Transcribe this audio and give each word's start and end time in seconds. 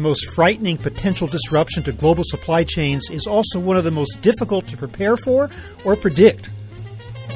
the 0.00 0.08
most 0.08 0.30
frightening 0.30 0.78
potential 0.78 1.26
disruption 1.26 1.82
to 1.82 1.92
global 1.92 2.24
supply 2.26 2.64
chains 2.64 3.10
is 3.10 3.26
also 3.26 3.58
one 3.58 3.76
of 3.76 3.84
the 3.84 3.90
most 3.90 4.22
difficult 4.22 4.66
to 4.66 4.74
prepare 4.74 5.14
for 5.14 5.50
or 5.84 5.94
predict. 5.94 6.48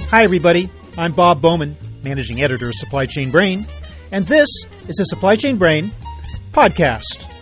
Hi, 0.09 0.25
everybody. 0.25 0.71
I'm 0.97 1.13
Bob 1.13 1.43
Bowman, 1.43 1.77
managing 2.03 2.41
editor 2.41 2.69
of 2.69 2.75
Supply 2.75 3.05
Chain 3.05 3.31
Brain, 3.31 3.67
and 4.13 4.25
this 4.27 4.49
is 4.89 4.97
the 4.97 5.05
Supply 5.05 5.37
Chain 5.37 5.59
Brain 5.59 5.93
podcast. 6.53 7.34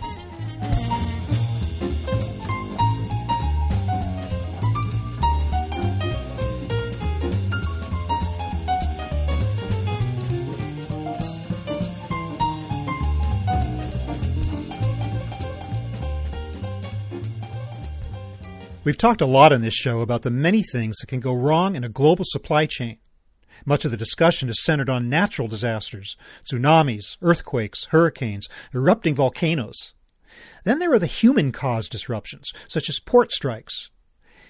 We've 18.83 18.97
talked 18.97 19.21
a 19.21 19.25
lot 19.25 19.53
on 19.53 19.61
this 19.61 19.73
show 19.73 20.01
about 20.01 20.23
the 20.23 20.29
many 20.29 20.61
things 20.61 20.97
that 20.97 21.07
can 21.07 21.21
go 21.21 21.33
wrong 21.33 21.77
in 21.77 21.85
a 21.85 21.89
global 21.89 22.25
supply 22.27 22.65
chain. 22.65 22.97
Much 23.65 23.85
of 23.85 23.91
the 23.91 23.97
discussion 23.97 24.49
is 24.49 24.61
centered 24.61 24.89
on 24.89 25.07
natural 25.07 25.47
disasters, 25.47 26.17
tsunamis, 26.43 27.15
earthquakes, 27.21 27.85
hurricanes, 27.91 28.49
erupting 28.73 29.15
volcanoes. 29.15 29.93
Then 30.65 30.79
there 30.79 30.91
are 30.91 30.99
the 30.99 31.05
human 31.05 31.53
caused 31.53 31.91
disruptions, 31.91 32.51
such 32.67 32.89
as 32.89 32.99
port 32.99 33.31
strikes. 33.31 33.89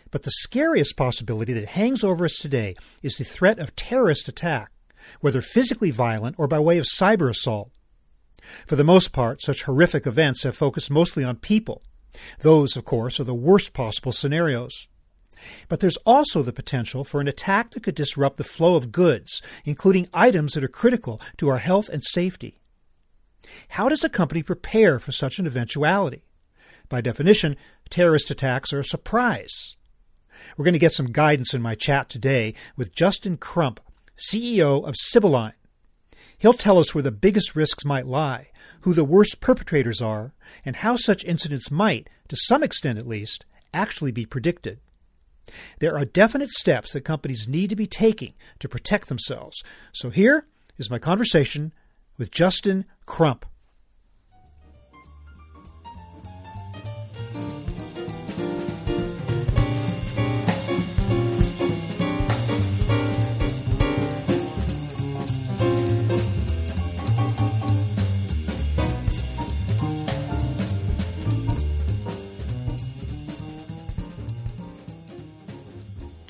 But 0.10 0.24
the 0.24 0.32
scariest 0.32 0.98
possibility 0.98 1.54
that 1.54 1.70
hangs 1.70 2.04
over 2.04 2.26
us 2.26 2.40
today 2.40 2.76
is 3.04 3.18
the 3.18 3.24
threat 3.24 3.60
of 3.60 3.76
terrorist 3.76 4.28
attack, 4.28 4.72
whether 5.20 5.42
physically 5.42 5.92
violent 5.92 6.38
or 6.40 6.48
by 6.48 6.60
way 6.60 6.80
of 6.80 6.86
cyber 6.86 7.30
assault. 7.30 7.70
For 8.66 8.78
the 8.78 8.84
most 8.84 9.12
part, 9.12 9.44
such 9.44 9.64
horrific 9.64 10.08
events 10.08 10.42
have 10.42 10.58
focused 10.58 10.90
mostly 10.90 11.24
on 11.24 11.36
people 11.36 11.84
those, 12.40 12.76
of 12.76 12.86
course, 12.86 13.20
are 13.20 13.26
the 13.26 13.34
worst 13.34 13.74
possible 13.74 14.12
scenarios. 14.12 14.88
But 15.68 15.80
there's 15.80 15.98
also 16.06 16.42
the 16.42 16.54
potential 16.54 17.04
for 17.04 17.20
an 17.20 17.28
attack 17.28 17.72
that 17.72 17.84
could 17.84 17.96
disrupt 17.96 18.38
the 18.38 18.44
flow 18.44 18.76
of 18.76 18.92
goods, 18.92 19.42
including 19.66 20.08
items 20.14 20.54
that 20.54 20.64
are 20.64 20.70
critical 20.70 21.20
to 21.38 21.50
our 21.50 21.58
health 21.58 21.90
and 21.90 22.04
safety. 22.04 22.60
How 23.70 23.90
does 23.90 24.04
a 24.04 24.10
company 24.10 24.42
prepare 24.42 25.00
for 25.00 25.12
such 25.12 25.40
an 25.40 25.46
eventuality? 25.46 26.24
By 26.90 27.02
definition, 27.02 27.56
terrorist 27.90 28.32
attacks 28.32 28.72
are 28.74 28.80
a 28.80 28.86
surprise. 28.86 29.76
We're 30.58 30.66
going 30.66 30.74
to 30.74 30.80
get 30.80 30.94
some 30.94 31.12
guidance 31.12 31.54
in 31.54 31.62
my 31.62 31.76
chat 31.76 32.10
today 32.10 32.54
with 32.76 32.96
Justin 32.96 33.38
Crump, 33.38 33.80
CEO 34.18 34.88
of 34.88 34.96
Sibylline. 34.98 35.54
He'll 36.44 36.52
tell 36.52 36.78
us 36.78 36.94
where 36.94 37.02
the 37.02 37.10
biggest 37.10 37.56
risks 37.56 37.86
might 37.86 38.06
lie 38.06 38.50
who 38.82 38.94
the 38.94 39.06
worst 39.06 39.40
perpetrators 39.40 40.02
are, 40.02 40.34
and 40.66 40.76
how 40.76 40.98
such 40.98 41.24
incidents 41.24 41.72
might, 41.72 42.10
to 42.28 42.36
some 42.36 42.62
extent 42.62 43.00
at 43.00 43.08
least, 43.08 43.46
actually 43.74 44.12
be 44.12 44.26
predicted. 44.26 44.82
There 45.80 45.98
are 45.98 46.04
definite 46.04 46.50
steps 46.50 46.92
that 46.92 47.06
companies 47.06 47.48
need 47.48 47.70
to 47.70 47.78
be 47.78 47.88
taking 47.88 48.34
to 48.60 48.68
protect 48.68 49.08
themselves. 49.08 49.64
So 49.94 50.10
here 50.10 50.46
is 50.78 50.90
my 50.90 51.00
conversation 51.00 51.74
with 52.18 52.30
Justin 52.30 52.84
Crump. 53.06 53.46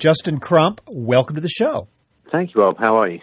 Justin 0.04 0.38
Crump, 0.38 0.82
welcome 0.86 1.34
to 1.34 1.40
the 1.40 1.48
show. 1.48 1.88
Thank 2.30 2.50
you, 2.54 2.60
Bob. 2.60 2.76
How 2.76 3.00
are 3.00 3.08
you? 3.08 3.22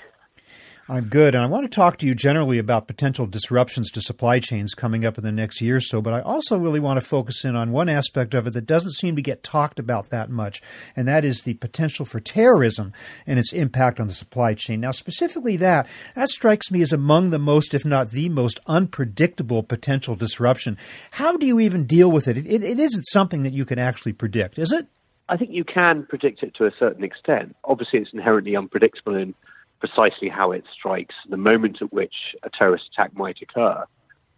I'm 0.89 1.09
good, 1.09 1.35
and 1.35 1.43
I 1.43 1.47
want 1.47 1.63
to 1.63 1.69
talk 1.69 1.99
to 1.99 2.07
you 2.07 2.15
generally 2.15 2.57
about 2.57 2.87
potential 2.87 3.27
disruptions 3.27 3.91
to 3.91 4.01
supply 4.01 4.39
chains 4.39 4.73
coming 4.73 5.05
up 5.05 5.15
in 5.19 5.23
the 5.23 5.31
next 5.31 5.61
year 5.61 5.75
or 5.75 5.79
so, 5.79 6.01
but 6.01 6.15
I 6.15 6.21
also 6.21 6.57
really 6.57 6.79
want 6.79 6.99
to 6.99 7.05
focus 7.05 7.45
in 7.45 7.55
on 7.55 7.71
one 7.71 7.87
aspect 7.87 8.33
of 8.33 8.47
it 8.47 8.53
that 8.55 8.65
doesn't 8.65 8.93
seem 8.93 9.15
to 9.15 9.21
get 9.21 9.43
talked 9.43 9.77
about 9.77 10.09
that 10.09 10.31
much, 10.31 10.59
and 10.95 11.07
that 11.07 11.23
is 11.23 11.43
the 11.43 11.53
potential 11.53 12.03
for 12.03 12.19
terrorism 12.19 12.93
and 13.27 13.37
its 13.37 13.53
impact 13.53 13.99
on 13.99 14.07
the 14.07 14.13
supply 14.15 14.55
chain. 14.55 14.79
Now, 14.79 14.89
specifically 14.89 15.57
that, 15.57 15.85
that 16.15 16.29
strikes 16.29 16.71
me 16.71 16.81
as 16.81 16.91
among 16.91 17.29
the 17.29 17.37
most, 17.37 17.75
if 17.75 17.85
not 17.85 18.09
the 18.09 18.27
most 18.29 18.59
unpredictable 18.65 19.61
potential 19.61 20.15
disruption. 20.15 20.79
How 21.11 21.37
do 21.37 21.45
you 21.45 21.59
even 21.59 21.85
deal 21.85 22.09
with 22.09 22.27
it? 22.27 22.39
It, 22.39 22.47
it, 22.47 22.63
it 22.63 22.79
isn't 22.79 23.03
something 23.03 23.43
that 23.43 23.53
you 23.53 23.65
can 23.65 23.77
actually 23.77 24.13
predict, 24.13 24.57
is 24.57 24.71
it? 24.71 24.87
I 25.31 25.37
think 25.37 25.51
you 25.51 25.63
can 25.63 26.05
predict 26.05 26.43
it 26.43 26.53
to 26.55 26.65
a 26.65 26.71
certain 26.77 27.05
extent. 27.05 27.55
Obviously, 27.63 27.99
it's 27.99 28.11
inherently 28.11 28.57
unpredictable 28.57 29.15
in 29.15 29.33
precisely 29.79 30.27
how 30.27 30.51
it 30.51 30.65
strikes, 30.71 31.15
the 31.29 31.37
moment 31.37 31.81
at 31.81 31.93
which 31.93 32.35
a 32.43 32.49
terrorist 32.49 32.89
attack 32.91 33.15
might 33.15 33.41
occur. 33.41 33.85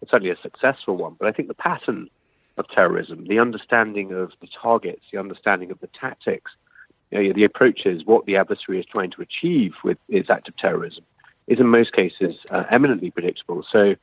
It's 0.04 0.14
only 0.14 0.30
a 0.30 0.38
successful 0.42 0.96
one, 0.96 1.16
but 1.20 1.28
I 1.28 1.32
think 1.32 1.48
the 1.48 1.56
pattern 1.56 2.10
of 2.58 2.68
terrorism, 2.70 3.26
the 3.28 3.40
understanding 3.40 4.14
of 4.14 4.34
the 4.40 4.48
targets, 4.62 5.02
the 5.12 5.18
understanding 5.18 5.72
of 5.72 5.80
the 5.80 5.90
tactics, 6.00 6.52
you 7.10 7.24
know, 7.24 7.34
the 7.34 7.44
approaches, 7.44 8.04
what 8.06 8.28
the 8.28 8.38
adversary 8.38 8.80
is 8.80 8.86
trying 8.86 9.10
to 9.12 9.24
achieve 9.24 9.74
with 9.84 9.98
its 10.10 10.30
act 10.30 10.48
of 10.48 10.56
terrorism, 10.58 11.04
is 11.48 11.60
in 11.60 11.68
most 11.68 11.94
cases 11.94 12.36
uh, 12.52 12.66
eminently 12.70 13.10
predictable. 13.10 13.66
So, 13.72 13.96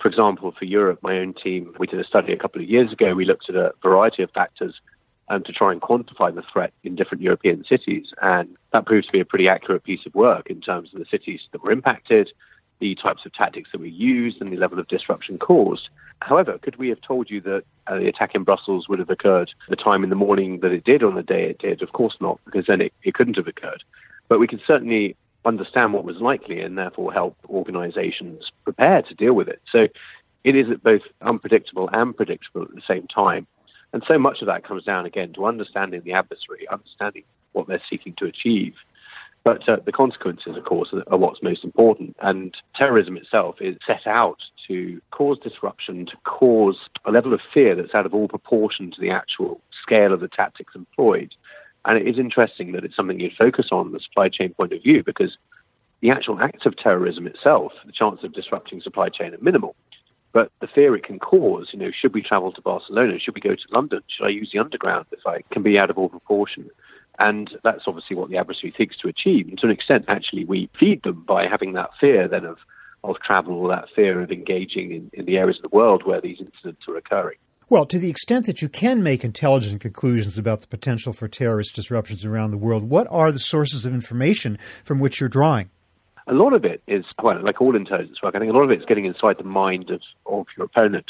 for 0.00 0.06
example, 0.06 0.54
for 0.56 0.66
Europe, 0.66 1.00
my 1.02 1.18
own 1.18 1.34
team, 1.34 1.74
we 1.80 1.88
did 1.88 1.98
a 1.98 2.04
study 2.04 2.32
a 2.32 2.38
couple 2.38 2.62
of 2.62 2.68
years 2.68 2.92
ago. 2.92 3.16
We 3.16 3.24
looked 3.24 3.50
at 3.50 3.56
a 3.56 3.72
variety 3.82 4.22
of 4.22 4.30
factors 4.30 4.80
um, 5.30 5.42
to 5.44 5.52
try 5.52 5.72
and 5.72 5.80
quantify 5.80 6.34
the 6.34 6.42
threat 6.52 6.72
in 6.84 6.96
different 6.96 7.22
European 7.22 7.64
cities. 7.64 8.12
And 8.22 8.56
that 8.72 8.86
proves 8.86 9.06
to 9.06 9.12
be 9.12 9.20
a 9.20 9.24
pretty 9.24 9.48
accurate 9.48 9.84
piece 9.84 10.06
of 10.06 10.14
work 10.14 10.50
in 10.50 10.60
terms 10.60 10.92
of 10.92 10.98
the 10.98 11.06
cities 11.06 11.40
that 11.52 11.62
were 11.62 11.72
impacted, 11.72 12.30
the 12.80 12.94
types 12.94 13.26
of 13.26 13.32
tactics 13.32 13.70
that 13.72 13.80
were 13.80 13.86
used, 13.86 14.40
and 14.40 14.50
the 14.50 14.56
level 14.56 14.78
of 14.78 14.88
disruption 14.88 15.38
caused. 15.38 15.88
However, 16.20 16.58
could 16.58 16.76
we 16.76 16.88
have 16.88 17.00
told 17.00 17.30
you 17.30 17.40
that 17.42 17.64
uh, 17.86 17.98
the 17.98 18.08
attack 18.08 18.34
in 18.34 18.44
Brussels 18.44 18.88
would 18.88 18.98
have 18.98 19.10
occurred 19.10 19.50
the 19.68 19.76
time 19.76 20.02
in 20.02 20.10
the 20.10 20.16
morning 20.16 20.60
that 20.60 20.72
it 20.72 20.84
did 20.84 21.02
on 21.02 21.14
the 21.14 21.22
day 21.22 21.48
it 21.50 21.58
did? 21.58 21.82
Of 21.82 21.92
course 21.92 22.16
not, 22.20 22.40
because 22.44 22.66
then 22.66 22.80
it, 22.80 22.92
it 23.02 23.14
couldn't 23.14 23.36
have 23.36 23.46
occurred. 23.46 23.82
But 24.28 24.40
we 24.40 24.46
could 24.46 24.62
certainly 24.66 25.16
understand 25.44 25.92
what 25.92 26.04
was 26.04 26.16
likely 26.16 26.60
and 26.60 26.76
therefore 26.76 27.12
help 27.12 27.36
organizations 27.48 28.50
prepare 28.64 29.02
to 29.02 29.14
deal 29.14 29.32
with 29.32 29.48
it. 29.48 29.62
So 29.70 29.88
it 30.44 30.56
is 30.56 30.66
both 30.82 31.02
unpredictable 31.22 31.88
and 31.92 32.16
predictable 32.16 32.62
at 32.62 32.74
the 32.74 32.82
same 32.86 33.06
time. 33.06 33.46
And 33.92 34.02
so 34.06 34.18
much 34.18 34.40
of 34.42 34.46
that 34.46 34.64
comes 34.64 34.84
down 34.84 35.06
again 35.06 35.32
to 35.34 35.46
understanding 35.46 36.02
the 36.04 36.12
adversary, 36.12 36.66
understanding 36.70 37.24
what 37.52 37.66
they're 37.66 37.82
seeking 37.88 38.14
to 38.18 38.26
achieve. 38.26 38.74
But 39.44 39.66
uh, 39.68 39.78
the 39.84 39.92
consequences, 39.92 40.56
of 40.56 40.64
course, 40.64 40.92
are 41.06 41.16
what's 41.16 41.42
most 41.42 41.64
important. 41.64 42.16
And 42.20 42.54
terrorism 42.76 43.16
itself 43.16 43.56
is 43.60 43.76
set 43.86 44.06
out 44.06 44.38
to 44.66 45.00
cause 45.10 45.38
disruption, 45.38 46.06
to 46.06 46.16
cause 46.24 46.76
a 47.06 47.10
level 47.10 47.32
of 47.32 47.40
fear 47.54 47.74
that's 47.74 47.94
out 47.94 48.04
of 48.04 48.12
all 48.12 48.28
proportion 48.28 48.90
to 48.90 49.00
the 49.00 49.10
actual 49.10 49.60
scale 49.82 50.12
of 50.12 50.20
the 50.20 50.28
tactics 50.28 50.74
employed. 50.74 51.34
And 51.84 51.96
it 51.96 52.06
is 52.06 52.18
interesting 52.18 52.72
that 52.72 52.84
it's 52.84 52.96
something 52.96 53.20
you 53.20 53.30
focus 53.38 53.68
on 53.72 53.92
the 53.92 54.00
supply 54.00 54.28
chain 54.28 54.52
point 54.52 54.72
of 54.72 54.82
view 54.82 55.02
because 55.02 55.38
the 56.00 56.10
actual 56.10 56.38
act 56.40 56.66
of 56.66 56.76
terrorism 56.76 57.26
itself, 57.26 57.72
the 57.86 57.92
chance 57.92 58.20
of 58.22 58.32
disrupting 58.32 58.82
supply 58.82 59.08
chain 59.08 59.34
are 59.34 59.38
minimal. 59.40 59.74
But 60.32 60.52
the 60.60 60.66
fear 60.66 60.94
it 60.94 61.04
can 61.04 61.18
cause, 61.18 61.70
you 61.72 61.78
know, 61.78 61.90
should 61.90 62.14
we 62.14 62.22
travel 62.22 62.52
to 62.52 62.60
Barcelona? 62.60 63.18
Should 63.18 63.34
we 63.34 63.40
go 63.40 63.54
to 63.54 63.62
London? 63.70 64.00
Should 64.08 64.26
I 64.26 64.30
use 64.30 64.50
the 64.52 64.58
underground 64.58 65.06
if 65.10 65.26
I 65.26 65.42
can 65.50 65.62
be 65.62 65.78
out 65.78 65.90
of 65.90 65.98
all 65.98 66.08
proportion? 66.08 66.70
And 67.18 67.50
that's 67.64 67.84
obviously 67.86 68.16
what 68.16 68.30
the 68.30 68.36
adversary 68.36 68.72
seeks 68.76 68.96
to 68.98 69.08
achieve. 69.08 69.48
And 69.48 69.58
to 69.58 69.66
an 69.66 69.72
extent, 69.72 70.04
actually, 70.06 70.44
we 70.44 70.70
feed 70.78 71.02
them 71.02 71.24
by 71.26 71.46
having 71.46 71.72
that 71.72 71.90
fear 72.00 72.28
then 72.28 72.44
of, 72.44 72.58
of 73.02 73.16
travel, 73.20 73.66
that 73.68 73.88
fear 73.94 74.20
of 74.20 74.30
engaging 74.30 74.92
in, 74.92 75.10
in 75.12 75.24
the 75.24 75.38
areas 75.38 75.56
of 75.56 75.68
the 75.70 75.76
world 75.76 76.04
where 76.04 76.20
these 76.20 76.38
incidents 76.40 76.86
are 76.86 76.96
occurring. 76.96 77.38
Well, 77.70 77.84
to 77.86 77.98
the 77.98 78.08
extent 78.08 78.46
that 78.46 78.62
you 78.62 78.68
can 78.68 79.02
make 79.02 79.24
intelligent 79.24 79.82
conclusions 79.82 80.38
about 80.38 80.62
the 80.62 80.68
potential 80.68 81.12
for 81.12 81.28
terrorist 81.28 81.74
disruptions 81.74 82.24
around 82.24 82.50
the 82.50 82.56
world, 82.56 82.84
what 82.84 83.06
are 83.10 83.30
the 83.30 83.38
sources 83.38 83.84
of 83.84 83.92
information 83.92 84.58
from 84.84 85.00
which 85.00 85.20
you're 85.20 85.28
drawing? 85.28 85.68
A 86.28 86.34
lot 86.34 86.52
of 86.52 86.64
it 86.64 86.82
is, 86.86 87.04
well, 87.22 87.42
like 87.42 87.60
all 87.60 87.74
intelligence 87.74 88.22
work, 88.22 88.34
I 88.34 88.38
think 88.38 88.52
a 88.52 88.54
lot 88.54 88.64
of 88.64 88.70
it 88.70 88.80
is 88.80 88.84
getting 88.84 89.06
inside 89.06 89.38
the 89.38 89.44
mind 89.44 89.90
of, 89.90 90.02
of 90.26 90.46
your 90.56 90.66
opponent, 90.66 91.06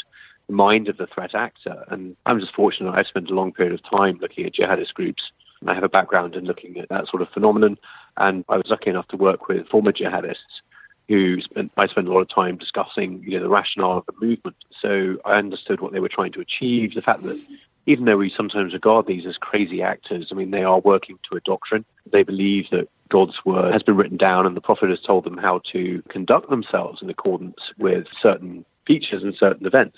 the 0.47 0.53
mind 0.53 0.87
of 0.87 0.97
the 0.97 1.07
threat 1.07 1.35
actor. 1.35 1.85
And 1.89 2.15
I'm 2.25 2.39
just 2.39 2.55
fortunate 2.55 2.93
I've 2.93 3.07
spent 3.07 3.29
a 3.29 3.33
long 3.33 3.51
period 3.51 3.73
of 3.73 3.89
time 3.89 4.17
looking 4.21 4.45
at 4.45 4.53
jihadist 4.53 4.93
groups. 4.93 5.23
I 5.67 5.73
have 5.73 5.83
a 5.83 5.89
background 5.89 6.35
in 6.35 6.45
looking 6.45 6.79
at 6.79 6.87
that 6.89 7.07
sort 7.09 7.21
of 7.21 7.29
phenomenon. 7.29 7.77
And 8.17 8.45
I 8.47 8.55
was 8.57 8.67
lucky 8.69 8.89
enough 8.89 9.09
to 9.09 9.17
work 9.17 9.49
with 9.49 9.67
former 9.67 9.91
jihadists 9.91 10.61
who 11.09 11.41
spent, 11.41 11.71
I 11.75 11.87
spent 11.87 12.07
a 12.07 12.13
lot 12.13 12.21
of 12.21 12.29
time 12.29 12.57
discussing, 12.57 13.21
you 13.23 13.37
know, 13.37 13.43
the 13.43 13.49
rationale 13.49 13.97
of 13.97 14.05
the 14.05 14.25
movement. 14.25 14.55
So 14.81 15.17
I 15.25 15.33
understood 15.33 15.81
what 15.81 15.91
they 15.91 15.99
were 15.99 16.07
trying 16.07 16.31
to 16.33 16.39
achieve, 16.39 16.93
the 16.93 17.01
fact 17.01 17.23
that 17.23 17.39
even 17.87 18.05
though 18.05 18.17
we 18.17 18.31
sometimes 18.35 18.73
regard 18.73 19.07
these 19.07 19.25
as 19.25 19.35
crazy 19.37 19.81
actors, 19.81 20.27
I 20.31 20.35
mean, 20.35 20.51
they 20.51 20.63
are 20.63 20.79
working 20.79 21.17
to 21.29 21.37
a 21.37 21.41
doctrine. 21.41 21.83
They 22.09 22.23
believe 22.23 22.65
that 22.71 22.87
God's 23.09 23.37
word 23.45 23.73
has 23.73 23.83
been 23.83 23.97
written 23.97 24.17
down 24.17 24.45
and 24.45 24.55
the 24.55 24.61
prophet 24.61 24.89
has 24.89 25.01
told 25.01 25.23
them 25.23 25.37
how 25.37 25.61
to 25.71 26.03
conduct 26.09 26.49
themselves 26.49 27.01
in 27.01 27.09
accordance 27.09 27.59
with 27.77 28.05
certain 28.21 28.65
features 28.85 29.23
and 29.23 29.35
certain 29.35 29.65
events. 29.65 29.97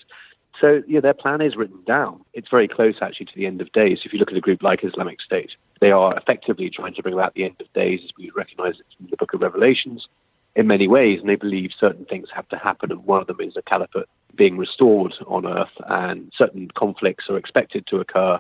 So, 0.59 0.81
yeah, 0.87 0.99
their 0.99 1.13
plan 1.13 1.41
is 1.41 1.55
written 1.55 1.81
down. 1.85 2.23
It's 2.33 2.49
very 2.49 2.67
close, 2.67 2.95
actually, 3.01 3.27
to 3.27 3.35
the 3.35 3.47
end 3.47 3.61
of 3.61 3.71
days. 3.71 3.99
If 4.05 4.13
you 4.13 4.19
look 4.19 4.31
at 4.31 4.37
a 4.37 4.41
group 4.41 4.61
like 4.61 4.83
Islamic 4.83 5.21
State, 5.21 5.51
they 5.79 5.91
are 5.91 6.15
effectively 6.15 6.69
trying 6.69 6.93
to 6.93 7.01
bring 7.01 7.13
about 7.13 7.33
the 7.33 7.45
end 7.45 7.55
of 7.59 7.71
days 7.73 8.01
as 8.03 8.11
we 8.17 8.31
recognize 8.35 8.75
it 8.75 8.85
from 8.97 9.07
the 9.09 9.17
book 9.17 9.33
of 9.33 9.41
Revelations 9.41 10.07
in 10.55 10.67
many 10.67 10.87
ways, 10.87 11.19
and 11.19 11.29
they 11.29 11.35
believe 11.35 11.71
certain 11.79 12.05
things 12.05 12.27
have 12.35 12.47
to 12.49 12.57
happen, 12.57 12.91
and 12.91 13.05
one 13.05 13.21
of 13.21 13.27
them 13.27 13.39
is 13.39 13.55
a 13.55 13.61
caliphate 13.61 14.05
being 14.35 14.57
restored 14.57 15.13
on 15.25 15.45
earth, 15.45 15.71
and 15.87 16.31
certain 16.37 16.69
conflicts 16.75 17.29
are 17.29 17.37
expected 17.37 17.87
to 17.87 17.99
occur. 17.99 18.37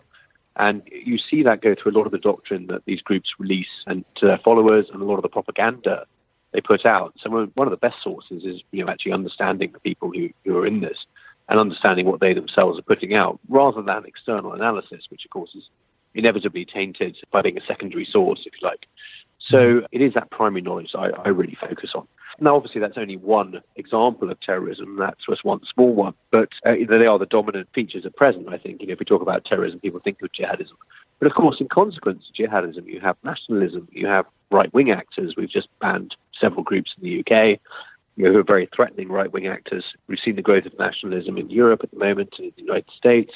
And 0.57 0.81
you 0.91 1.17
see 1.17 1.43
that 1.43 1.61
go 1.61 1.75
through 1.75 1.93
a 1.93 1.97
lot 1.97 2.05
of 2.05 2.11
the 2.11 2.17
doctrine 2.17 2.67
that 2.67 2.83
these 2.85 3.01
groups 3.01 3.29
release 3.39 3.83
and 3.87 4.03
to 4.15 4.27
their 4.27 4.39
followers, 4.39 4.87
and 4.91 5.01
a 5.01 5.05
lot 5.05 5.15
of 5.15 5.21
the 5.21 5.29
propaganda 5.29 6.05
they 6.51 6.61
put 6.61 6.85
out. 6.85 7.13
So 7.21 7.29
one 7.29 7.67
of 7.67 7.71
the 7.71 7.77
best 7.77 7.97
sources 8.03 8.43
is 8.43 8.61
you 8.71 8.83
know 8.83 8.91
actually 8.91 9.13
understanding 9.13 9.71
the 9.71 9.79
people 9.79 10.11
who, 10.11 10.29
who 10.43 10.57
are 10.57 10.67
in 10.67 10.81
this 10.81 10.97
and 11.49 11.59
understanding 11.59 12.05
what 12.05 12.19
they 12.19 12.33
themselves 12.33 12.79
are 12.79 12.83
putting 12.83 13.13
out, 13.13 13.39
rather 13.49 13.81
than 13.81 14.05
external 14.05 14.53
analysis, 14.53 15.05
which 15.09 15.25
of 15.25 15.31
course 15.31 15.51
is 15.55 15.63
inevitably 16.13 16.65
tainted 16.65 17.17
by 17.31 17.41
being 17.41 17.57
a 17.57 17.65
secondary 17.65 18.05
source, 18.05 18.41
if 18.45 18.53
you 18.61 18.67
like. 18.67 18.85
So 19.39 19.85
it 19.91 20.01
is 20.01 20.13
that 20.13 20.29
primary 20.31 20.61
knowledge 20.61 20.91
that 20.93 20.99
I, 20.99 21.09
I 21.09 21.27
really 21.29 21.57
focus 21.59 21.91
on. 21.95 22.07
Now, 22.39 22.55
obviously, 22.55 22.81
that's 22.81 22.97
only 22.97 23.17
one 23.17 23.61
example 23.75 24.31
of 24.31 24.39
terrorism. 24.39 24.97
That's 24.97 25.25
just 25.27 25.43
one 25.43 25.61
small 25.73 25.93
one, 25.93 26.13
but 26.31 26.49
uh, 26.65 26.75
they 26.87 27.05
are 27.05 27.19
the 27.19 27.25
dominant 27.25 27.69
features 27.73 28.05
at 28.05 28.15
present. 28.15 28.49
I 28.49 28.57
think. 28.57 28.81
You 28.81 28.87
know, 28.87 28.93
if 28.93 28.99
we 28.99 29.05
talk 29.05 29.21
about 29.21 29.45
terrorism, 29.45 29.79
people 29.79 29.99
think 29.99 30.21
of 30.21 30.31
jihadism, 30.31 30.75
but 31.19 31.27
of 31.27 31.35
course, 31.35 31.57
in 31.59 31.67
consequence 31.67 32.23
of 32.29 32.35
jihadism, 32.35 32.85
you 32.85 32.99
have 32.99 33.17
nationalism, 33.23 33.87
you 33.91 34.07
have 34.07 34.25
right-wing 34.49 34.91
actors. 34.91 35.35
We've 35.35 35.49
just 35.49 35.67
banned 35.79 36.15
several 36.39 36.63
groups 36.63 36.91
in 36.97 37.03
the 37.03 37.19
UK. 37.19 37.59
You 38.17 38.25
know, 38.25 38.33
who 38.33 38.39
are 38.39 38.43
very 38.43 38.69
threatening 38.75 39.09
right-wing 39.09 39.47
actors. 39.47 39.85
We've 40.07 40.19
seen 40.23 40.35
the 40.35 40.41
growth 40.41 40.65
of 40.65 40.77
nationalism 40.77 41.37
in 41.37 41.49
Europe 41.49 41.81
at 41.83 41.91
the 41.91 41.97
moment, 41.97 42.35
in 42.39 42.51
the 42.55 42.63
United 42.63 42.89
States 42.97 43.31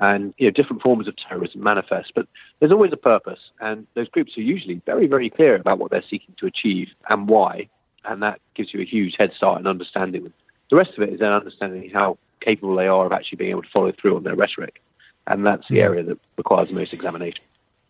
and 0.00 0.32
you 0.38 0.46
know 0.46 0.50
different 0.50 0.82
forms 0.82 1.06
of 1.06 1.14
terrorism 1.16 1.62
manifest. 1.62 2.12
But 2.14 2.26
there's 2.58 2.72
always 2.72 2.92
a 2.92 2.96
purpose, 2.96 3.38
and 3.60 3.86
those 3.94 4.08
groups 4.08 4.36
are 4.36 4.42
usually 4.42 4.80
very, 4.86 5.06
very 5.06 5.30
clear 5.30 5.56
about 5.56 5.78
what 5.78 5.90
they're 5.90 6.04
seeking 6.08 6.34
to 6.38 6.46
achieve 6.46 6.88
and 7.08 7.28
why, 7.28 7.68
and 8.04 8.22
that 8.22 8.40
gives 8.54 8.72
you 8.72 8.80
a 8.80 8.84
huge 8.84 9.16
head 9.18 9.32
start 9.36 9.60
in 9.60 9.66
understanding 9.66 10.24
them. 10.24 10.34
The 10.70 10.76
rest 10.76 10.92
of 10.96 11.02
it 11.02 11.10
is 11.10 11.20
then 11.20 11.32
understanding 11.32 11.90
how 11.90 12.18
capable 12.40 12.76
they 12.76 12.86
are 12.86 13.06
of 13.06 13.12
actually 13.12 13.36
being 13.36 13.50
able 13.50 13.62
to 13.62 13.70
follow 13.70 13.92
through 13.92 14.16
on 14.16 14.22
their 14.22 14.36
rhetoric, 14.36 14.82
and 15.26 15.46
that's 15.46 15.68
the 15.68 15.80
area 15.80 16.02
that 16.04 16.18
requires 16.36 16.68
the 16.68 16.74
most 16.74 16.92
examination. 16.92 17.42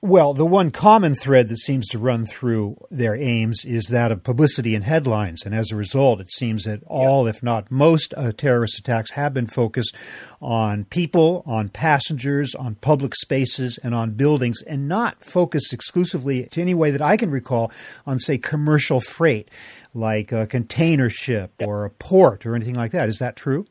Well, 0.02 0.32
the 0.32 0.47
one 0.47 0.70
common 0.70 1.14
thread 1.14 1.50
that 1.50 1.58
seems 1.58 1.87
to 1.88 1.99
run 1.99 2.25
through 2.25 2.79
their 2.91 3.14
aims 3.14 3.67
is 3.67 3.88
that 3.88 4.11
of 4.11 4.25
publicity 4.25 4.75
and 4.75 4.82
headlines. 4.82 5.44
And 5.44 5.55
as 5.55 5.70
a 5.70 5.76
result, 5.76 6.23
it 6.23 6.32
seems 6.32 6.64
that 6.64 6.82
all, 6.87 7.26
if 7.26 7.43
not 7.43 7.70
most, 7.70 8.14
uh, 8.17 8.32
terrorist 8.32 8.79
attacks 8.79 9.11
have 9.11 9.35
been 9.35 9.47
focused 9.47 9.94
on 10.41 10.87
people, 10.87 11.43
on 11.44 11.69
passengers, 11.69 12.55
on 12.55 12.76
public 12.76 13.14
spaces, 13.14 13.79
and 13.82 13.94
on 13.94 14.12
buildings, 14.12 14.62
and 14.62 14.88
not 14.88 15.23
focused 15.23 15.70
exclusively 15.70 16.46
to 16.46 16.62
any 16.62 16.73
way 16.73 16.91
that 16.91 17.03
I 17.03 17.19
can 17.19 17.31
recall 17.31 17.70
on, 18.06 18.19
say, 18.19 18.38
commercial 18.38 19.03
freight, 19.03 19.50
like 19.93 20.32
a 20.32 20.46
container 20.46 21.11
ship 21.11 21.53
or 21.61 21.85
a 21.85 21.91
port 21.91 22.46
or 22.46 22.56
anything 22.56 22.75
like 22.75 22.93
that. 22.93 23.11
Is 23.11 23.19
that 23.19 23.37
true? 23.37 23.67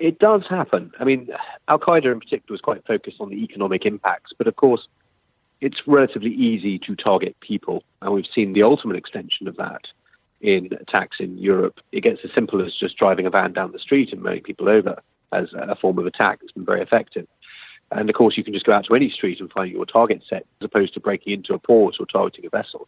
It 0.00 0.18
does 0.18 0.42
happen. 0.50 0.90
I 0.98 1.04
mean, 1.04 1.28
Al 1.68 1.78
Qaeda 1.78 2.10
in 2.10 2.18
particular 2.18 2.54
was 2.54 2.60
quite 2.60 2.84
focused 2.84 3.18
on 3.20 3.30
the 3.30 3.36
economic 3.36 3.86
impacts, 3.86 4.32
but 4.36 4.48
of 4.48 4.56
course, 4.56 4.88
it's 5.60 5.80
relatively 5.86 6.30
easy 6.30 6.78
to 6.80 6.94
target 6.94 7.38
people, 7.40 7.82
and 8.02 8.12
we've 8.12 8.26
seen 8.34 8.52
the 8.52 8.62
ultimate 8.62 8.96
extension 8.96 9.48
of 9.48 9.56
that 9.56 9.82
in 10.40 10.68
attacks 10.80 11.16
in 11.18 11.36
Europe. 11.38 11.80
It 11.90 12.02
gets 12.02 12.20
as 12.24 12.30
simple 12.32 12.64
as 12.64 12.74
just 12.74 12.96
driving 12.96 13.26
a 13.26 13.30
van 13.30 13.52
down 13.52 13.72
the 13.72 13.78
street 13.78 14.12
and 14.12 14.22
mowing 14.22 14.42
people 14.42 14.68
over 14.68 15.00
as 15.32 15.48
a 15.52 15.74
form 15.76 15.98
of 15.98 16.06
attack 16.06 16.40
that's 16.40 16.52
been 16.52 16.64
very 16.64 16.80
effective. 16.80 17.26
And 17.90 18.08
of 18.08 18.14
course, 18.14 18.36
you 18.36 18.44
can 18.44 18.52
just 18.52 18.66
go 18.66 18.72
out 18.72 18.84
to 18.86 18.94
any 18.94 19.10
street 19.10 19.40
and 19.40 19.50
find 19.50 19.72
your 19.72 19.86
target 19.86 20.22
set 20.28 20.46
as 20.60 20.66
opposed 20.66 20.94
to 20.94 21.00
breaking 21.00 21.32
into 21.32 21.54
a 21.54 21.58
port 21.58 21.96
or 21.98 22.06
targeting 22.06 22.46
a 22.46 22.50
vessel. 22.50 22.86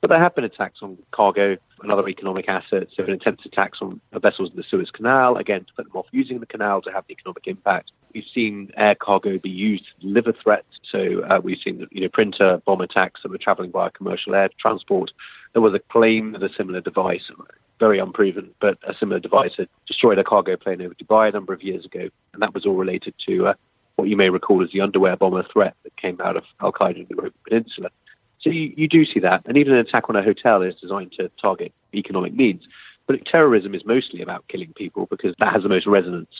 But 0.00 0.10
there 0.10 0.18
have 0.18 0.34
been 0.34 0.44
attacks 0.44 0.80
on 0.82 0.98
cargo 1.12 1.56
and 1.80 1.92
other 1.92 2.08
economic 2.08 2.48
assets. 2.48 2.92
There 2.96 3.04
have 3.04 3.06
been 3.06 3.14
attempted 3.14 3.52
attacks 3.52 3.78
on 3.80 4.00
vessels 4.12 4.50
in 4.50 4.56
the 4.56 4.64
Suez 4.68 4.90
Canal, 4.90 5.36
again, 5.36 5.64
to 5.64 5.72
put 5.74 5.86
them 5.86 5.96
off 5.96 6.06
using 6.10 6.40
the 6.40 6.46
canal 6.46 6.82
to 6.82 6.90
have 6.90 7.04
the 7.06 7.12
economic 7.12 7.46
impact. 7.46 7.92
We've 8.14 8.24
seen 8.34 8.70
air 8.76 8.94
cargo 8.94 9.38
be 9.38 9.50
used 9.50 9.84
to 9.86 10.06
deliver 10.06 10.32
threats. 10.32 10.66
So 10.90 11.22
uh, 11.28 11.40
we've 11.42 11.58
seen, 11.64 11.86
you 11.90 12.02
know, 12.02 12.08
printer 12.08 12.60
bomb 12.66 12.80
attacks 12.80 13.20
that 13.22 13.30
were 13.30 13.38
traveling 13.38 13.72
via 13.72 13.90
commercial 13.90 14.34
air 14.34 14.50
transport. 14.58 15.10
There 15.52 15.62
was 15.62 15.74
a 15.74 15.78
claim 15.78 16.32
that 16.32 16.42
a 16.42 16.50
similar 16.56 16.80
device, 16.80 17.30
very 17.78 17.98
unproven, 17.98 18.50
but 18.60 18.78
a 18.86 18.94
similar 18.98 19.20
device 19.20 19.52
had 19.56 19.68
destroyed 19.86 20.18
a 20.18 20.24
cargo 20.24 20.56
plane 20.56 20.82
over 20.82 20.94
Dubai 20.94 21.28
a 21.28 21.32
number 21.32 21.52
of 21.52 21.62
years 21.62 21.84
ago. 21.84 22.08
And 22.32 22.42
that 22.42 22.54
was 22.54 22.66
all 22.66 22.76
related 22.76 23.14
to 23.26 23.48
uh, 23.48 23.54
what 23.96 24.08
you 24.08 24.16
may 24.16 24.30
recall 24.30 24.62
as 24.62 24.70
the 24.72 24.80
underwear 24.80 25.16
bomber 25.16 25.44
threat 25.52 25.74
that 25.84 25.96
came 25.96 26.20
out 26.20 26.36
of 26.36 26.44
Al 26.60 26.72
Qaeda 26.72 26.96
in 26.96 27.06
the 27.08 27.14
Arabian 27.14 27.34
Peninsula. 27.48 27.90
So 28.40 28.50
you, 28.50 28.72
you 28.76 28.88
do 28.88 29.04
see 29.06 29.20
that. 29.20 29.42
And 29.46 29.56
even 29.56 29.72
an 29.72 29.78
attack 29.78 30.08
on 30.08 30.16
a 30.16 30.22
hotel 30.22 30.62
is 30.62 30.74
designed 30.74 31.12
to 31.18 31.30
target 31.40 31.72
economic 31.94 32.34
needs. 32.34 32.64
But 33.06 33.24
terrorism 33.26 33.74
is 33.74 33.84
mostly 33.84 34.22
about 34.22 34.46
killing 34.48 34.72
people 34.74 35.06
because 35.06 35.34
that 35.38 35.52
has 35.52 35.62
the 35.62 35.68
most 35.68 35.86
resonance. 35.86 36.30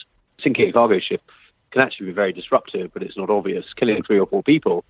Sinking 0.41 0.69
a 0.69 0.73
cargo 0.73 0.99
ship 0.99 1.21
can 1.73 1.81
actually 1.81 2.05
be 2.05 2.13
very 2.13 2.31
disruptive, 2.31 2.91
but 2.93 3.03
it's 3.03 3.17
not 3.17 3.29
obvious. 3.29 3.65
Killing 3.75 4.03
three 4.03 4.19
or 4.19 4.27
four 4.27 4.43
people 4.43 4.85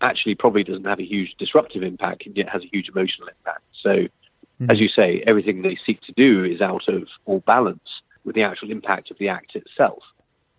actually 0.00 0.34
probably 0.34 0.64
doesn't 0.64 0.84
have 0.84 0.98
a 0.98 1.04
huge 1.04 1.34
disruptive 1.38 1.82
impact, 1.82 2.26
and 2.26 2.36
yet 2.36 2.48
has 2.48 2.62
a 2.62 2.68
huge 2.72 2.88
emotional 2.88 3.28
impact. 3.28 3.62
So, 3.80 3.90
mm-hmm. 3.90 4.70
as 4.70 4.80
you 4.80 4.88
say, 4.88 5.22
everything 5.26 5.62
they 5.62 5.78
seek 5.86 6.00
to 6.02 6.12
do 6.12 6.44
is 6.44 6.60
out 6.60 6.88
of 6.88 7.06
all 7.26 7.40
balance 7.40 8.02
with 8.24 8.34
the 8.34 8.42
actual 8.42 8.70
impact 8.70 9.10
of 9.10 9.18
the 9.18 9.28
act 9.28 9.54
itself. 9.54 10.02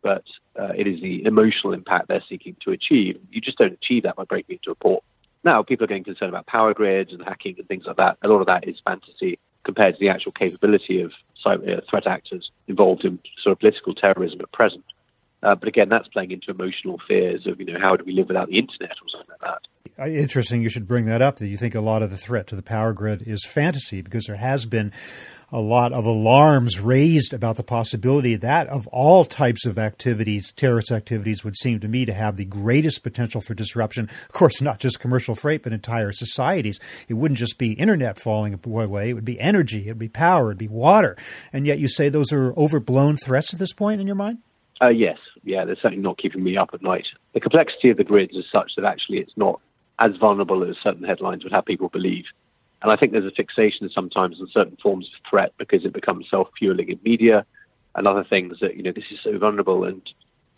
But 0.01 0.23
uh, 0.59 0.73
it 0.77 0.87
is 0.87 1.01
the 1.01 1.25
emotional 1.25 1.73
impact 1.73 2.07
they're 2.07 2.23
seeking 2.29 2.55
to 2.63 2.71
achieve. 2.71 3.19
You 3.31 3.41
just 3.41 3.57
don't 3.57 3.73
achieve 3.73 4.03
that 4.03 4.15
by 4.15 4.25
breaking 4.25 4.57
into 4.57 4.71
a 4.71 4.75
port. 4.75 5.03
Now, 5.43 5.63
people 5.63 5.83
are 5.85 5.87
getting 5.87 6.03
concerned 6.03 6.29
about 6.29 6.45
power 6.45 6.73
grids 6.73 7.11
and 7.11 7.23
hacking 7.23 7.55
and 7.57 7.67
things 7.67 7.85
like 7.85 7.97
that. 7.97 8.17
A 8.21 8.27
lot 8.27 8.39
of 8.39 8.47
that 8.47 8.67
is 8.67 8.77
fantasy 8.85 9.39
compared 9.63 9.95
to 9.95 9.99
the 9.99 10.09
actual 10.09 10.31
capability 10.33 11.01
of 11.01 11.11
cyber 11.43 11.77
uh, 11.77 11.81
threat 11.89 12.05
actors 12.05 12.51
involved 12.67 13.03
in 13.05 13.19
sort 13.41 13.53
of 13.53 13.59
political 13.59 13.95
terrorism 13.95 14.39
at 14.41 14.51
present. 14.51 14.83
Uh, 15.43 15.55
but 15.55 15.67
again, 15.67 15.89
that's 15.89 16.07
playing 16.07 16.31
into 16.31 16.49
emotional 16.49 16.97
fears 17.07 17.45
of, 17.45 17.59
you 17.59 17.65
know, 17.65 17.79
how 17.79 17.95
do 17.95 18.03
we 18.05 18.13
live 18.13 18.27
without 18.27 18.47
the 18.47 18.57
internet 18.57 18.91
or 18.91 19.09
something 19.09 19.29
like 19.29 19.41
that. 19.41 19.61
Uh, 19.99 20.07
interesting 20.07 20.63
you 20.63 20.69
should 20.69 20.87
bring 20.87 21.05
that 21.05 21.21
up, 21.21 21.37
that 21.37 21.47
you 21.47 21.57
think 21.57 21.75
a 21.75 21.81
lot 21.81 22.01
of 22.01 22.09
the 22.09 22.17
threat 22.17 22.47
to 22.47 22.55
the 22.55 22.63
power 22.63 22.93
grid 22.93 23.21
is 23.27 23.45
fantasy, 23.45 24.01
because 24.01 24.25
there 24.25 24.37
has 24.37 24.65
been 24.65 24.91
a 25.51 25.59
lot 25.59 25.93
of 25.93 26.03
alarms 26.03 26.79
raised 26.79 27.31
about 27.31 27.57
the 27.57 27.63
possibility 27.63 28.35
that 28.35 28.67
of 28.69 28.87
all 28.87 29.23
types 29.23 29.67
of 29.67 29.77
activities, 29.77 30.51
terrorist 30.53 30.91
activities 30.91 31.43
would 31.43 31.55
seem 31.55 31.79
to 31.79 31.87
me 31.87 32.05
to 32.05 32.13
have 32.13 32.37
the 32.37 32.45
greatest 32.45 33.03
potential 33.03 33.39
for 33.39 33.53
disruption. 33.53 34.09
Of 34.25 34.31
course, 34.31 34.61
not 34.61 34.79
just 34.79 34.99
commercial 34.99 35.35
freight, 35.35 35.61
but 35.61 35.73
entire 35.73 36.11
societies. 36.11 36.79
It 37.07 37.13
wouldn't 37.13 37.37
just 37.37 37.59
be 37.59 37.73
internet 37.73 38.17
falling 38.17 38.59
away. 38.65 39.09
It 39.09 39.13
would 39.13 39.25
be 39.25 39.39
energy. 39.39 39.87
It 39.87 39.91
would 39.91 39.99
be 39.99 40.09
power. 40.09 40.45
It 40.45 40.47
would 40.47 40.57
be 40.57 40.67
water. 40.69 41.15
And 41.51 41.67
yet 41.67 41.77
you 41.77 41.87
say 41.87 42.09
those 42.09 42.33
are 42.33 42.57
overblown 42.57 43.17
threats 43.17 43.53
at 43.53 43.59
this 43.59 43.73
point 43.73 44.01
in 44.01 44.07
your 44.07 44.15
mind? 44.15 44.39
Uh, 44.83 44.89
yes. 44.89 45.17
Yeah, 45.43 45.63
they're 45.63 45.75
certainly 45.75 46.03
not 46.03 46.17
keeping 46.17 46.43
me 46.43 46.57
up 46.57 46.71
at 46.73 46.81
night. 46.81 47.07
The 47.33 47.39
complexity 47.39 47.89
of 47.89 47.97
the 47.97 48.03
grids 48.03 48.35
is 48.35 48.45
such 48.51 48.73
that 48.75 48.85
actually 48.85 49.19
it's 49.19 49.37
not 49.37 49.61
as 49.99 50.15
vulnerable 50.17 50.63
as 50.69 50.75
certain 50.83 51.03
headlines 51.03 51.43
would 51.43 51.53
have 51.53 51.65
people 51.65 51.87
believe. 51.87 52.25
And 52.81 52.91
I 52.91 52.97
think 52.97 53.13
there's 53.13 53.25
a 53.25 53.31
fixation 53.31 53.89
sometimes 53.89 54.41
on 54.41 54.49
certain 54.51 54.77
forms 54.81 55.07
of 55.07 55.29
threat 55.29 55.53
because 55.57 55.85
it 55.85 55.93
becomes 55.93 56.29
self-fueling 56.29 56.89
in 56.89 56.99
media 57.03 57.45
and 57.95 58.07
other 58.07 58.25
things 58.25 58.57
that, 58.59 58.75
you 58.75 58.83
know, 58.83 58.91
this 58.91 59.05
is 59.09 59.19
so 59.23 59.37
vulnerable. 59.37 59.85
And 59.85 60.01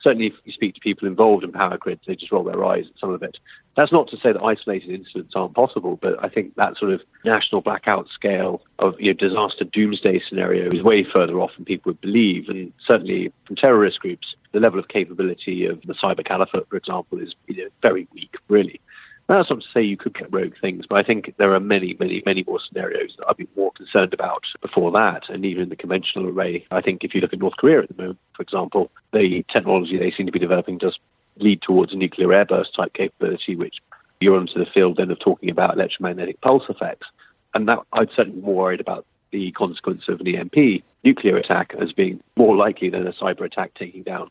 certainly 0.06 0.28
if 0.28 0.34
you 0.44 0.54
speak 0.54 0.76
to 0.76 0.80
people 0.80 1.08
involved 1.08 1.44
in 1.44 1.52
power 1.52 1.80
grids, 1.80 2.02
they 2.06 2.16
just 2.16 2.32
roll 2.32 2.44
their 2.44 2.64
eyes 2.64 2.86
at 2.86 3.00
some 3.00 3.10
of 3.10 3.24
it. 3.24 3.38
That's 3.76 3.92
not 3.92 4.08
to 4.10 4.18
say 4.18 4.32
that 4.32 4.42
isolated 4.42 4.92
incidents 4.92 5.34
aren't 5.36 5.56
possible, 5.56 5.98
but 6.00 6.24
I 6.24 6.30
think 6.30 6.54
that 6.56 6.78
sort 6.78 6.92
of 6.92 7.02
national 7.26 7.62
blackout 7.62 8.08
scale 8.14 8.62
of 8.78 8.94
you 9.00 9.08
know, 9.08 9.18
disaster 9.18 9.66
doomsday 9.66 10.22
scenario 10.30 10.70
is 10.72 10.84
way 10.84 11.04
further 11.04 11.42
off 11.42 11.56
than 11.56 11.66
people 11.66 11.90
would 11.90 12.02
believe. 12.02 12.50
And 12.50 12.72
certainly 12.86 13.34
from 13.48 13.56
terrorist 13.56 14.00
groups, 14.00 14.36
the 14.52 14.60
level 14.60 14.80
of 14.80 14.90
capability 14.90 15.66
of 15.66 15.82
the 15.82 15.96
cyber 15.96 16.24
caliphate, 16.24 16.70
for 16.70 16.78
example, 16.78 17.20
is 17.20 17.34
you 17.48 17.64
know, 17.64 17.70
very 17.82 18.08
weak, 18.14 18.36
really. 18.48 18.80
That's 19.28 19.50
not 19.50 19.62
to 19.62 19.68
say 19.74 19.82
you 19.82 19.98
could 19.98 20.14
get 20.14 20.32
rogue 20.32 20.54
things, 20.62 20.86
but 20.88 21.00
I 21.00 21.04
think 21.04 21.34
there 21.38 21.54
are 21.56 21.60
many, 21.60 21.96
many, 22.00 22.22
many 22.26 22.44
more 22.46 22.60
scenarios 22.60 23.16
that 23.18 23.26
I'd 23.28 23.38
be 23.38 23.48
more 23.56 23.72
concerned 23.72 24.14
about 24.14 24.44
before 24.62 24.92
that. 24.92 25.30
And 25.30 25.44
even 25.46 25.64
in 25.64 25.70
the 25.70 25.76
conventional 25.76 26.30
array, 26.30 26.66
I 26.72 26.82
think 26.82 27.04
if 27.04 27.16
you 27.16 27.22
look 27.22 27.34
at 27.34 27.40
North 27.40 27.58
Korea 27.58 27.82
at 27.82 27.88
the 27.88 28.00
moment, 28.00 28.20
for 28.36 28.44
example, 28.44 28.92
the 29.14 29.44
technology 29.52 29.98
they 29.98 30.12
seem 30.12 30.28
to 30.28 30.32
be 30.32 30.38
developing 30.38 30.78
does 30.78 31.00
lead 31.38 31.62
towards 31.64 31.92
a 31.92 31.96
nuclear 31.96 32.28
airburst 32.28 32.74
type 32.76 32.94
capability, 32.94 33.56
which 33.56 33.78
you're 34.20 34.38
onto 34.38 34.60
the 34.60 34.70
field 34.72 34.98
then 34.98 35.10
of 35.10 35.20
talking 35.20 35.50
about 35.50 35.74
electromagnetic 35.74 36.40
pulse 36.42 36.64
effects. 36.70 37.08
And 37.56 37.68
that 37.68 37.80
I'd 37.94 38.12
certainly 38.12 38.40
be 38.40 38.46
more 38.46 38.56
worried 38.56 38.82
about 38.82 39.06
the 39.32 39.52
consequence 39.54 40.04
of 40.08 40.22
an 40.22 40.28
EMP 40.28 40.84
nuclear 41.04 41.38
attack 41.38 41.74
as 41.80 41.92
being 41.92 42.22
more 42.38 42.56
likely 42.56 42.90
than 42.90 43.08
a 43.08 43.14
cyber 43.14 43.42
attack 43.42 43.74
taking 43.74 44.04
down 44.04 44.30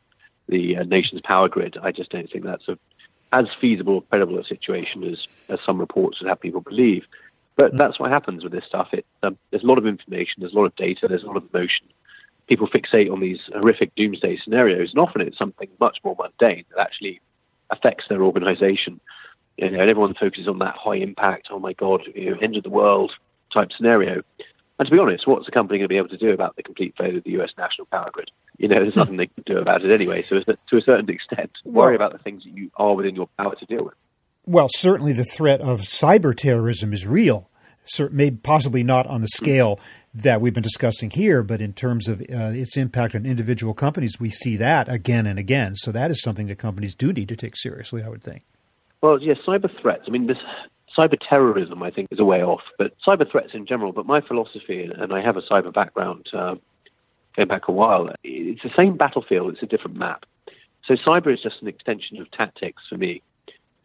the 0.48 0.76
uh, 0.76 0.82
nation's 0.84 1.20
power 1.22 1.48
grid. 1.48 1.76
I 1.82 1.90
just 1.90 2.10
don't 2.10 2.30
think 2.30 2.44
that's 2.44 2.68
a 2.68 2.78
as 3.34 3.46
feasible 3.60 3.96
or 3.96 4.02
credible 4.02 4.38
a 4.38 4.44
situation 4.44 5.04
as, 5.04 5.26
as 5.48 5.58
some 5.66 5.78
reports 5.78 6.20
would 6.20 6.28
have 6.28 6.40
people 6.40 6.60
believe. 6.60 7.04
But 7.56 7.72
mm. 7.72 7.78
that's 7.78 7.98
what 7.98 8.10
happens 8.10 8.42
with 8.42 8.52
this 8.52 8.64
stuff. 8.64 8.88
It, 8.92 9.04
um, 9.22 9.36
there's 9.50 9.64
a 9.64 9.66
lot 9.66 9.78
of 9.78 9.86
information, 9.86 10.34
there's 10.38 10.52
a 10.52 10.56
lot 10.56 10.66
of 10.66 10.76
data, 10.76 11.06
there's 11.08 11.24
a 11.24 11.26
lot 11.26 11.36
of 11.36 11.44
emotion. 11.52 11.86
people 12.46 12.68
fixate 12.68 13.10
on 13.10 13.20
these 13.20 13.40
horrific 13.52 13.94
doomsday 13.94 14.38
scenarios, 14.42 14.90
and 14.90 14.98
often 14.98 15.20
it's 15.20 15.38
something 15.38 15.68
much 15.80 15.98
more 16.04 16.16
mundane 16.18 16.64
that 16.70 16.80
actually 16.80 17.20
affects 17.70 18.04
their 18.08 18.22
organization. 18.22 19.00
You 19.56 19.70
know, 19.70 19.80
and 19.80 19.90
everyone 19.90 20.14
focuses 20.14 20.48
on 20.48 20.58
that 20.58 20.76
high 20.76 20.96
impact, 20.96 21.48
oh 21.50 21.60
my 21.60 21.72
God, 21.74 22.02
you 22.14 22.30
know, 22.30 22.38
end 22.40 22.56
of 22.56 22.64
the 22.64 22.70
world 22.70 23.12
type 23.52 23.70
scenario. 23.76 24.22
And 24.78 24.86
to 24.88 24.92
be 24.92 24.98
honest, 24.98 25.26
what's 25.26 25.46
the 25.46 25.52
company 25.52 25.78
going 25.78 25.88
to 25.88 25.92
be 25.92 25.98
able 25.98 26.08
to 26.08 26.16
do 26.16 26.30
about 26.30 26.56
the 26.56 26.62
complete 26.62 26.94
failure 26.98 27.18
of 27.18 27.24
the 27.24 27.30
US 27.40 27.50
national 27.56 27.86
power 27.86 28.10
grid? 28.12 28.30
You 28.58 28.68
know, 28.68 28.80
there's 28.80 28.96
nothing 28.96 29.16
they 29.16 29.26
can 29.26 29.44
do 29.46 29.58
about 29.58 29.84
it 29.84 29.90
anyway. 29.92 30.22
So, 30.22 30.40
to 30.40 30.76
a 30.76 30.80
certain 30.80 31.08
extent, 31.10 31.50
worry 31.64 31.94
about 31.94 32.12
the 32.12 32.18
things 32.18 32.44
that 32.44 32.50
you 32.50 32.70
are 32.76 32.94
within 32.94 33.14
your 33.14 33.28
power 33.38 33.54
to 33.54 33.66
deal 33.66 33.84
with. 33.84 33.94
Well, 34.46 34.68
certainly 34.76 35.12
the 35.12 35.24
threat 35.24 35.60
of 35.60 35.80
cyber 35.80 36.36
terrorism 36.36 36.92
is 36.92 37.06
real. 37.06 37.48
Maybe 38.10 38.36
possibly 38.36 38.82
not 38.82 39.06
on 39.06 39.20
the 39.20 39.28
scale 39.28 39.78
that 40.14 40.40
we've 40.40 40.54
been 40.54 40.62
discussing 40.62 41.10
here, 41.10 41.42
but 41.42 41.60
in 41.60 41.72
terms 41.72 42.08
of 42.08 42.20
uh, 42.20 42.52
its 42.52 42.76
impact 42.76 43.14
on 43.14 43.26
individual 43.26 43.74
companies, 43.74 44.18
we 44.18 44.30
see 44.30 44.56
that 44.56 44.88
again 44.88 45.26
and 45.26 45.38
again. 45.38 45.76
So 45.76 45.92
that 45.92 46.10
is 46.10 46.22
something 46.22 46.46
that 46.46 46.58
companies 46.58 46.94
do 46.94 47.12
need 47.12 47.28
to 47.28 47.36
take 47.36 47.56
seriously, 47.56 48.02
I 48.02 48.08
would 48.08 48.22
think. 48.22 48.42
Well, 49.02 49.20
yes, 49.20 49.36
cyber 49.46 49.70
threats. 49.80 50.04
I 50.06 50.10
mean, 50.10 50.26
this 50.26 50.38
cyber 50.96 51.18
terrorism, 51.28 51.82
I 51.82 51.90
think, 51.90 52.08
is 52.10 52.20
a 52.20 52.24
way 52.24 52.42
off, 52.42 52.62
but 52.78 52.92
cyber 53.06 53.30
threats 53.30 53.50
in 53.54 53.66
general. 53.66 53.92
But 53.92 54.06
my 54.06 54.20
philosophy, 54.20 54.84
and 54.84 55.12
I 55.12 55.20
have 55.20 55.36
a 55.36 55.42
cyber 55.42 55.72
background 55.72 56.28
uh, 56.32 56.56
going 57.36 57.48
back 57.48 57.68
a 57.68 57.72
while, 57.72 58.10
it's 58.22 58.62
the 58.62 58.70
same 58.76 58.96
battlefield, 58.96 59.52
it's 59.52 59.62
a 59.62 59.66
different 59.66 59.96
map. 59.96 60.24
So 60.86 60.94
cyber 60.94 61.32
is 61.32 61.42
just 61.42 61.62
an 61.62 61.68
extension 61.68 62.20
of 62.20 62.30
tactics 62.30 62.82
for 62.88 62.96
me. 62.96 63.22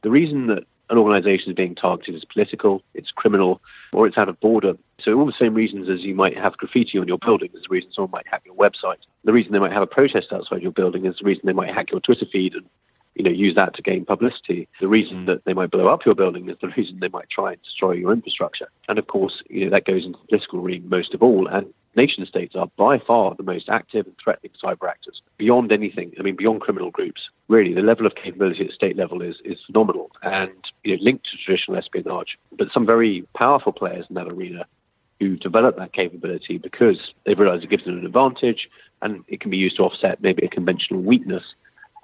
The 0.04 0.10
reason 0.10 0.48
that 0.48 0.64
an 0.90 0.98
organization 0.98 1.52
is 1.52 1.56
being 1.56 1.76
targeted 1.76 2.16
is 2.16 2.26
political, 2.26 2.82
it's 2.94 3.12
criminal, 3.12 3.62
or 3.94 4.08
it's 4.08 4.18
out 4.18 4.30
of 4.30 4.40
border. 4.40 4.74
So 5.02 5.18
all 5.18 5.26
the 5.26 5.34
same 5.40 5.54
reasons 5.54 5.88
as 5.90 6.02
you 6.02 6.16
might 6.16 6.38
have 6.38 6.58
graffiti 6.58 6.98
on 6.98 7.08
your 7.08 7.20
building 7.20 7.50
is 7.54 7.62
the 7.62 7.70
reason 7.70 7.92
someone 7.94 8.12
might 8.12 8.28
hack 8.28 8.44
your 8.46 8.56
website. 8.56 8.98
The 9.24 9.34
reason 9.34 9.52
they 9.52 9.60
might 9.60 9.72
have 9.72 9.84
a 9.84 9.88
protest 9.88 10.28
outside 10.32 10.62
your 10.62 10.72
building 10.72 11.06
is 11.06 11.16
the 11.20 11.26
reason 11.26 11.44
they 11.46 11.54
might 11.54 11.74
hack 11.74 11.92
your 11.92 12.00
Twitter 12.02 12.26
feed 12.32 12.54
and 12.54 12.66
you 13.20 13.26
know, 13.26 13.32
use 13.32 13.54
that 13.56 13.76
to 13.76 13.82
gain 13.82 14.06
publicity. 14.06 14.70
The 14.80 14.88
reason 14.88 15.24
mm. 15.24 15.26
that 15.26 15.44
they 15.44 15.52
might 15.52 15.72
blow 15.72 15.90
up 15.90 16.06
your 16.06 16.16
building 16.16 16.50
is 16.50 16.56
the 16.62 16.70
reason 16.78 17.00
they 17.00 17.10
might 17.10 17.30
try 17.30 17.52
and 17.52 17.62
destroy 17.62 17.92
your 17.92 18.14
infrastructure. 18.14 18.70
And 18.88 18.98
of 18.98 19.08
course, 19.08 19.44
you 19.50 19.66
know, 19.66 19.72
that 19.72 19.86
goes 19.86 20.06
into 20.06 20.18
the 20.20 20.28
political 20.30 20.62
arena 20.62 20.88
most 20.88 21.14
of 21.14 21.22
all. 21.22 21.46
And 21.48 21.72
nation 21.98 22.26
states 22.26 22.56
are 22.56 22.68
by 22.78 22.98
far 22.98 23.36
the 23.36 23.44
most 23.44 23.68
active 23.68 24.06
and 24.06 24.16
threatening 24.24 24.54
cyber 24.64 24.88
actors 24.88 25.22
beyond 25.38 25.74
anything. 25.74 26.14
I 26.18 26.22
mean, 26.22 26.38
beyond 26.38 26.62
criminal 26.62 26.92
groups. 26.92 27.22
Really, 27.50 27.74
the 27.74 27.82
level 27.82 28.06
of 28.06 28.16
capability 28.16 28.66
at 28.66 28.72
state 28.72 28.96
level 28.96 29.22
is, 29.22 29.36
is 29.44 29.58
phenomenal 29.66 30.12
and 30.24 30.54
you 30.86 30.96
know, 30.96 31.04
linked 31.04 31.26
to 31.26 31.38
traditional 31.44 31.78
espionage. 31.78 32.38
But 32.58 32.72
some 32.74 32.86
very 32.86 33.28
powerful 33.36 33.74
players 33.74 34.06
in 34.10 34.16
that 34.16 34.30
arena 34.30 34.66
who 35.20 35.36
develop 35.36 35.76
that 35.76 35.92
capability 35.92 36.58
because 36.58 37.12
they've 37.26 37.38
realized 37.38 37.66
it 37.66 37.70
gives 37.70 37.84
them 37.84 37.98
an 37.98 38.06
advantage 38.06 38.70
and 39.02 39.26
it 39.28 39.42
can 39.42 39.52
be 39.52 39.58
used 39.58 39.76
to 39.76 39.84
offset 39.84 40.22
maybe 40.22 40.46
a 40.46 40.50
conventional 40.50 41.02
weakness 41.02 41.44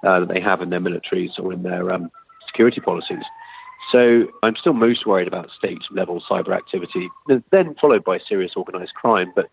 uh, 0.04 0.20
that 0.20 0.28
they 0.28 0.40
have 0.40 0.60
in 0.60 0.70
their 0.70 0.80
militaries 0.80 1.38
or 1.38 1.52
in 1.52 1.62
their 1.62 1.90
um, 1.92 2.10
security 2.46 2.80
policies. 2.80 3.24
So 3.92 4.26
I'm 4.42 4.56
still 4.56 4.72
most 4.72 5.06
worried 5.06 5.28
about 5.28 5.50
state 5.56 5.78
level 5.90 6.22
cyber 6.28 6.56
activity, 6.56 7.08
then 7.50 7.74
followed 7.80 8.04
by 8.04 8.18
serious 8.18 8.52
organized 8.56 8.94
crime. 8.94 9.32
But 9.34 9.46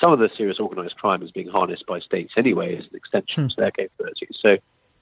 some 0.00 0.12
of 0.12 0.18
the 0.18 0.30
serious 0.36 0.58
organized 0.58 0.96
crime 0.96 1.22
is 1.22 1.30
being 1.30 1.48
harnessed 1.48 1.86
by 1.86 2.00
states 2.00 2.32
anyway 2.36 2.76
as 2.76 2.84
an 2.84 2.96
extension 2.96 3.44
hmm. 3.44 3.48
to 3.48 3.56
their 3.56 3.70
capabilities. 3.70 4.36
So 4.40 4.56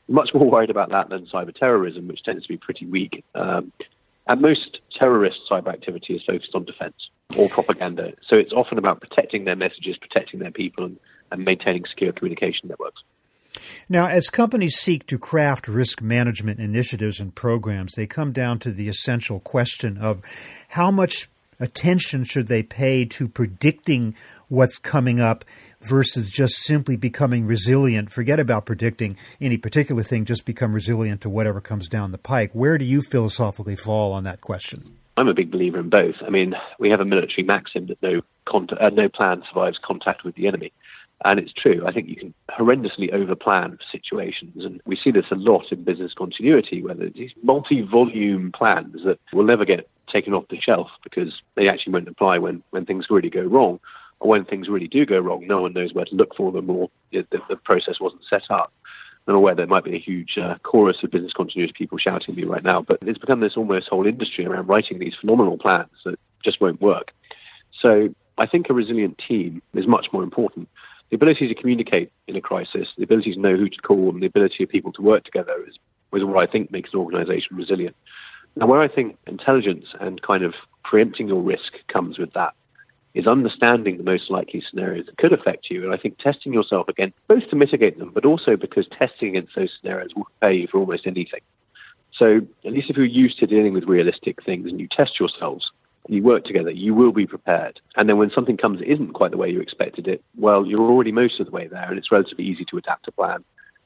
much 0.09 0.31
more 0.35 0.49
worried 0.49 0.71
about 0.71 0.91
that 0.91 1.09
than 1.09 1.27
cyber 1.27 1.55
terrorism, 1.55 2.07
which 2.09 2.23
tends 2.23 2.43
to 2.43 2.49
be 2.49 2.57
pretty 2.57 2.87
weak. 2.87 3.25
Um, 3.35 3.73
and 4.29 4.41
most 4.41 4.81
terrorist 4.93 5.41
cyber 5.51 5.69
activity 5.69 6.15
is 6.15 6.23
focused 6.27 6.55
on 6.55 6.65
defense 6.65 7.11
or 7.37 7.49
propaganda. 7.49 8.13
So 8.29 8.37
it's 8.37 8.53
often 8.53 8.79
about 8.79 9.01
protecting 9.01 9.45
their 9.45 9.57
messages, 9.57 9.97
protecting 9.97 10.41
their 10.41 10.51
people, 10.51 10.85
and, 10.85 10.99
and 11.31 11.45
maintaining 11.45 11.85
secure 11.85 12.13
communication 12.13 12.69
networks. 12.69 13.03
Now, 13.89 14.09
as 14.09 14.31
companies 14.31 14.75
seek 14.75 15.07
to 15.07 15.19
craft 15.19 15.69
risk 15.69 16.03
management 16.03 16.59
initiatives 16.59 17.21
and 17.21 17.33
programs, 17.33 17.93
they 17.93 18.07
come 18.07 18.33
down 18.33 18.59
to 18.61 18.73
the 18.73 18.89
essential 18.89 19.39
question 19.39 19.97
of 19.97 20.23
how 20.71 20.91
much 20.91 21.29
attention 21.61 22.25
should 22.25 22.49
they 22.49 22.65
pay 22.65 23.05
to 23.05 23.29
predicting 23.29 24.17
what's 24.49 24.79
coming 24.79 25.21
up 25.21 25.45
versus 25.83 26.31
just 26.31 26.57
simply 26.57 26.97
becoming 26.97 27.47
resilient? 27.47 28.11
Forget 28.11 28.41
about 28.41 28.67
predicting 28.67 29.17
any 29.41 29.57
particular 29.57 30.03
thing, 30.03 30.25
just 30.25 30.45
become 30.45 30.73
resilient 30.73 31.21
to 31.21 31.31
whatever 31.31 31.61
comes 31.61 31.87
down 31.87 32.11
the 32.11 32.19
pike. 32.19 32.51
Where 32.55 32.79
do 32.79 32.85
you 32.85 33.03
philosophically 33.03 33.77
fall 33.77 34.13
on 34.13 34.25
that 34.25 34.41
question? 34.41 34.97
I'm 35.17 35.29
a 35.29 35.35
big 35.35 35.53
believer 35.53 35.79
in 35.79 35.91
both. 35.91 36.17
I 36.27 36.31
mean, 36.31 36.55
we 36.81 36.91
have 36.91 37.01
a 37.01 37.05
military 37.05 37.45
maxim 37.45 37.87
that 37.87 38.03
no, 38.03 38.21
uh, 38.53 38.91
no 38.91 39.09
plan 39.09 39.43
survives 39.49 39.79
contact 39.83 40.25
with 40.25 40.35
the 40.35 40.49
enemy. 40.49 40.73
And 41.25 41.41
it's 41.41 41.53
true. 41.53 41.83
I 41.87 41.93
think 41.93 42.09
you 42.09 42.17
can 42.17 42.35
horrendously 42.51 43.13
overplan 43.13 43.79
situations. 43.91 44.65
And 44.65 44.81
we 44.85 44.97
see 44.97 45.11
this 45.11 45.31
a 45.31 45.35
lot 45.35 45.73
in 45.73 45.83
business 45.83 46.13
continuity, 46.13 46.83
where 46.83 46.95
there's 46.95 47.15
these 47.15 47.33
multi 47.43 47.81
volume 47.81 48.53
plans 48.53 49.03
that 49.05 49.19
will 49.33 49.45
never 49.45 49.65
get 49.65 49.89
taken 50.13 50.35
off 50.35 50.49
the 50.49 50.61
shelf 50.61 50.89
because 51.03 51.41
they 51.55 51.69
actually 51.69 51.95
won't 51.95 52.09
apply 52.09 52.39
when, 52.39 52.63
when 52.71 52.85
things 52.85 53.07
really 53.09 53.31
go 53.31 53.43
wrong. 53.43 53.81
Or 54.21 54.31
when 54.31 54.45
things 54.45 54.69
really 54.69 54.89
do 54.89 55.05
go 55.05 55.19
wrong, 55.19 55.47
no 55.47 55.61
one 55.61 55.75
knows 55.75 55.93
where 55.93 56.07
to 56.07 56.15
look 56.15 56.35
for 56.37 56.51
them 56.51 56.71
or 56.71 56.91
the, 57.13 57.27
the 57.49 57.57
process 57.57 58.01
wasn't 58.01 58.23
set 58.29 58.51
up. 58.51 58.73
I'm 59.29 59.35
aware 59.35 59.55
there 59.55 59.67
might 59.67 59.85
be 59.85 59.95
a 59.95 59.99
huge 59.99 60.39
uh, 60.39 60.57
chorus 60.63 61.03
of 61.03 61.11
business 61.11 61.33
continuity 61.33 61.73
people 61.73 61.99
shouting 61.99 62.31
at 62.31 62.37
me 62.37 62.45
right 62.45 62.63
now, 62.63 62.81
but 62.81 62.99
it's 63.03 63.19
become 63.19 63.41
this 63.41 63.57
almost 63.57 63.89
whole 63.89 64.07
industry 64.07 64.47
around 64.47 64.69
writing 64.69 64.99
these 64.99 65.15
phenomenal 65.21 65.59
plans 65.59 65.91
that 66.05 66.19
just 66.45 66.61
won't 66.61 66.81
work. 66.81 67.13
So 67.81 68.15
I 68.39 68.47
think 68.47 68.71
a 68.71 68.73
resilient 68.73 69.21
team 69.27 69.63
is 69.75 69.87
much 69.87 70.13
more 70.13 70.23
important 70.23 70.69
the 71.11 71.17
ability 71.17 71.49
to 71.49 71.55
communicate 71.55 72.11
in 72.27 72.37
a 72.37 72.41
crisis, 72.41 72.89
the 72.97 73.05
ability 73.05 73.35
to 73.35 73.41
know 73.41 73.57
who 73.57 73.69
to 73.69 73.79
call, 73.79 74.11
and 74.11 74.23
the 74.23 74.27
ability 74.27 74.65
of 74.65 74.71
people 74.71 74.93
to 74.93 75.03
work 75.03 75.25
together 75.25 75.65
is, 75.67 75.75
is 76.13 76.25
what 76.25 76.49
I 76.49 76.51
think 76.51 76.71
makes 76.71 76.93
an 76.93 76.99
organization 76.99 77.57
resilient. 77.57 77.97
Now, 78.57 78.67
where 78.67 78.81
I 78.81 78.89
think 78.89 79.19
intelligence 79.27 79.87
and 80.01 80.21
kind 80.23 80.43
of 80.43 80.55
preempting 80.83 81.29
your 81.29 81.43
risk 81.43 81.75
comes 81.89 82.19
with 82.19 82.33
that 82.33 82.55
is 83.15 83.27
understanding 83.27 83.97
the 83.97 84.05
most 84.05 84.31
likely 84.31 84.63
scenarios 84.69 85.07
that 85.07 85.17
could 85.17 85.33
affect 85.33 85.71
you. 85.71 85.85
And 85.85 85.93
I 85.93 85.97
think 85.97 86.19
testing 86.19 86.53
yourself 86.53 86.89
again, 86.89 87.13
both 87.29 87.49
to 87.51 87.57
mitigate 87.57 87.99
them, 87.99 88.11
but 88.13 88.27
also 88.27 88.57
because 88.57 88.87
testing 88.89 89.37
against 89.37 89.55
those 89.55 89.71
scenarios 89.81 90.15
will 90.15 90.25
prepare 90.25 90.53
you 90.53 90.69
for 90.69 90.79
almost 90.79 91.07
anything. 91.07 91.41
So, 92.15 92.41
at 92.65 92.73
least 92.73 92.91
if 92.91 92.97
you're 92.97 93.07
used 93.07 93.39
to 93.39 93.47
dealing 93.47 93.75
with 93.75 93.85
realistic 93.85 94.43
things 94.43 94.69
and 94.69 94.81
you 94.81 94.89
test 94.89 95.21
yourselves, 95.21 95.71
you 96.09 96.23
work 96.23 96.45
together, 96.45 96.71
you 96.71 96.95
will 96.95 97.13
be 97.13 97.27
prepared. 97.27 97.81
And 97.97 98.09
then 98.09 98.19
when 98.19 98.31
something 98.31 98.57
comes 98.57 98.79
that 98.79 98.91
isn't 98.91 99.15
quite 99.15 99.31
the 99.31 99.37
way 99.37 99.51
you 99.51 99.61
expected 99.61 100.07
it, 100.09 100.23
well, 100.37 100.67
you're 100.67 100.81
already 100.81 101.13
most 101.13 101.41
of 101.41 101.47
the 101.47 101.53
way 101.53 101.67
there, 101.67 101.89
and 101.89 101.99
it's 101.99 102.13
relatively 102.13 102.45
easy 102.45 102.65
to 102.67 102.77
adapt 102.77 103.09
a 103.09 103.13
plan 103.13 103.45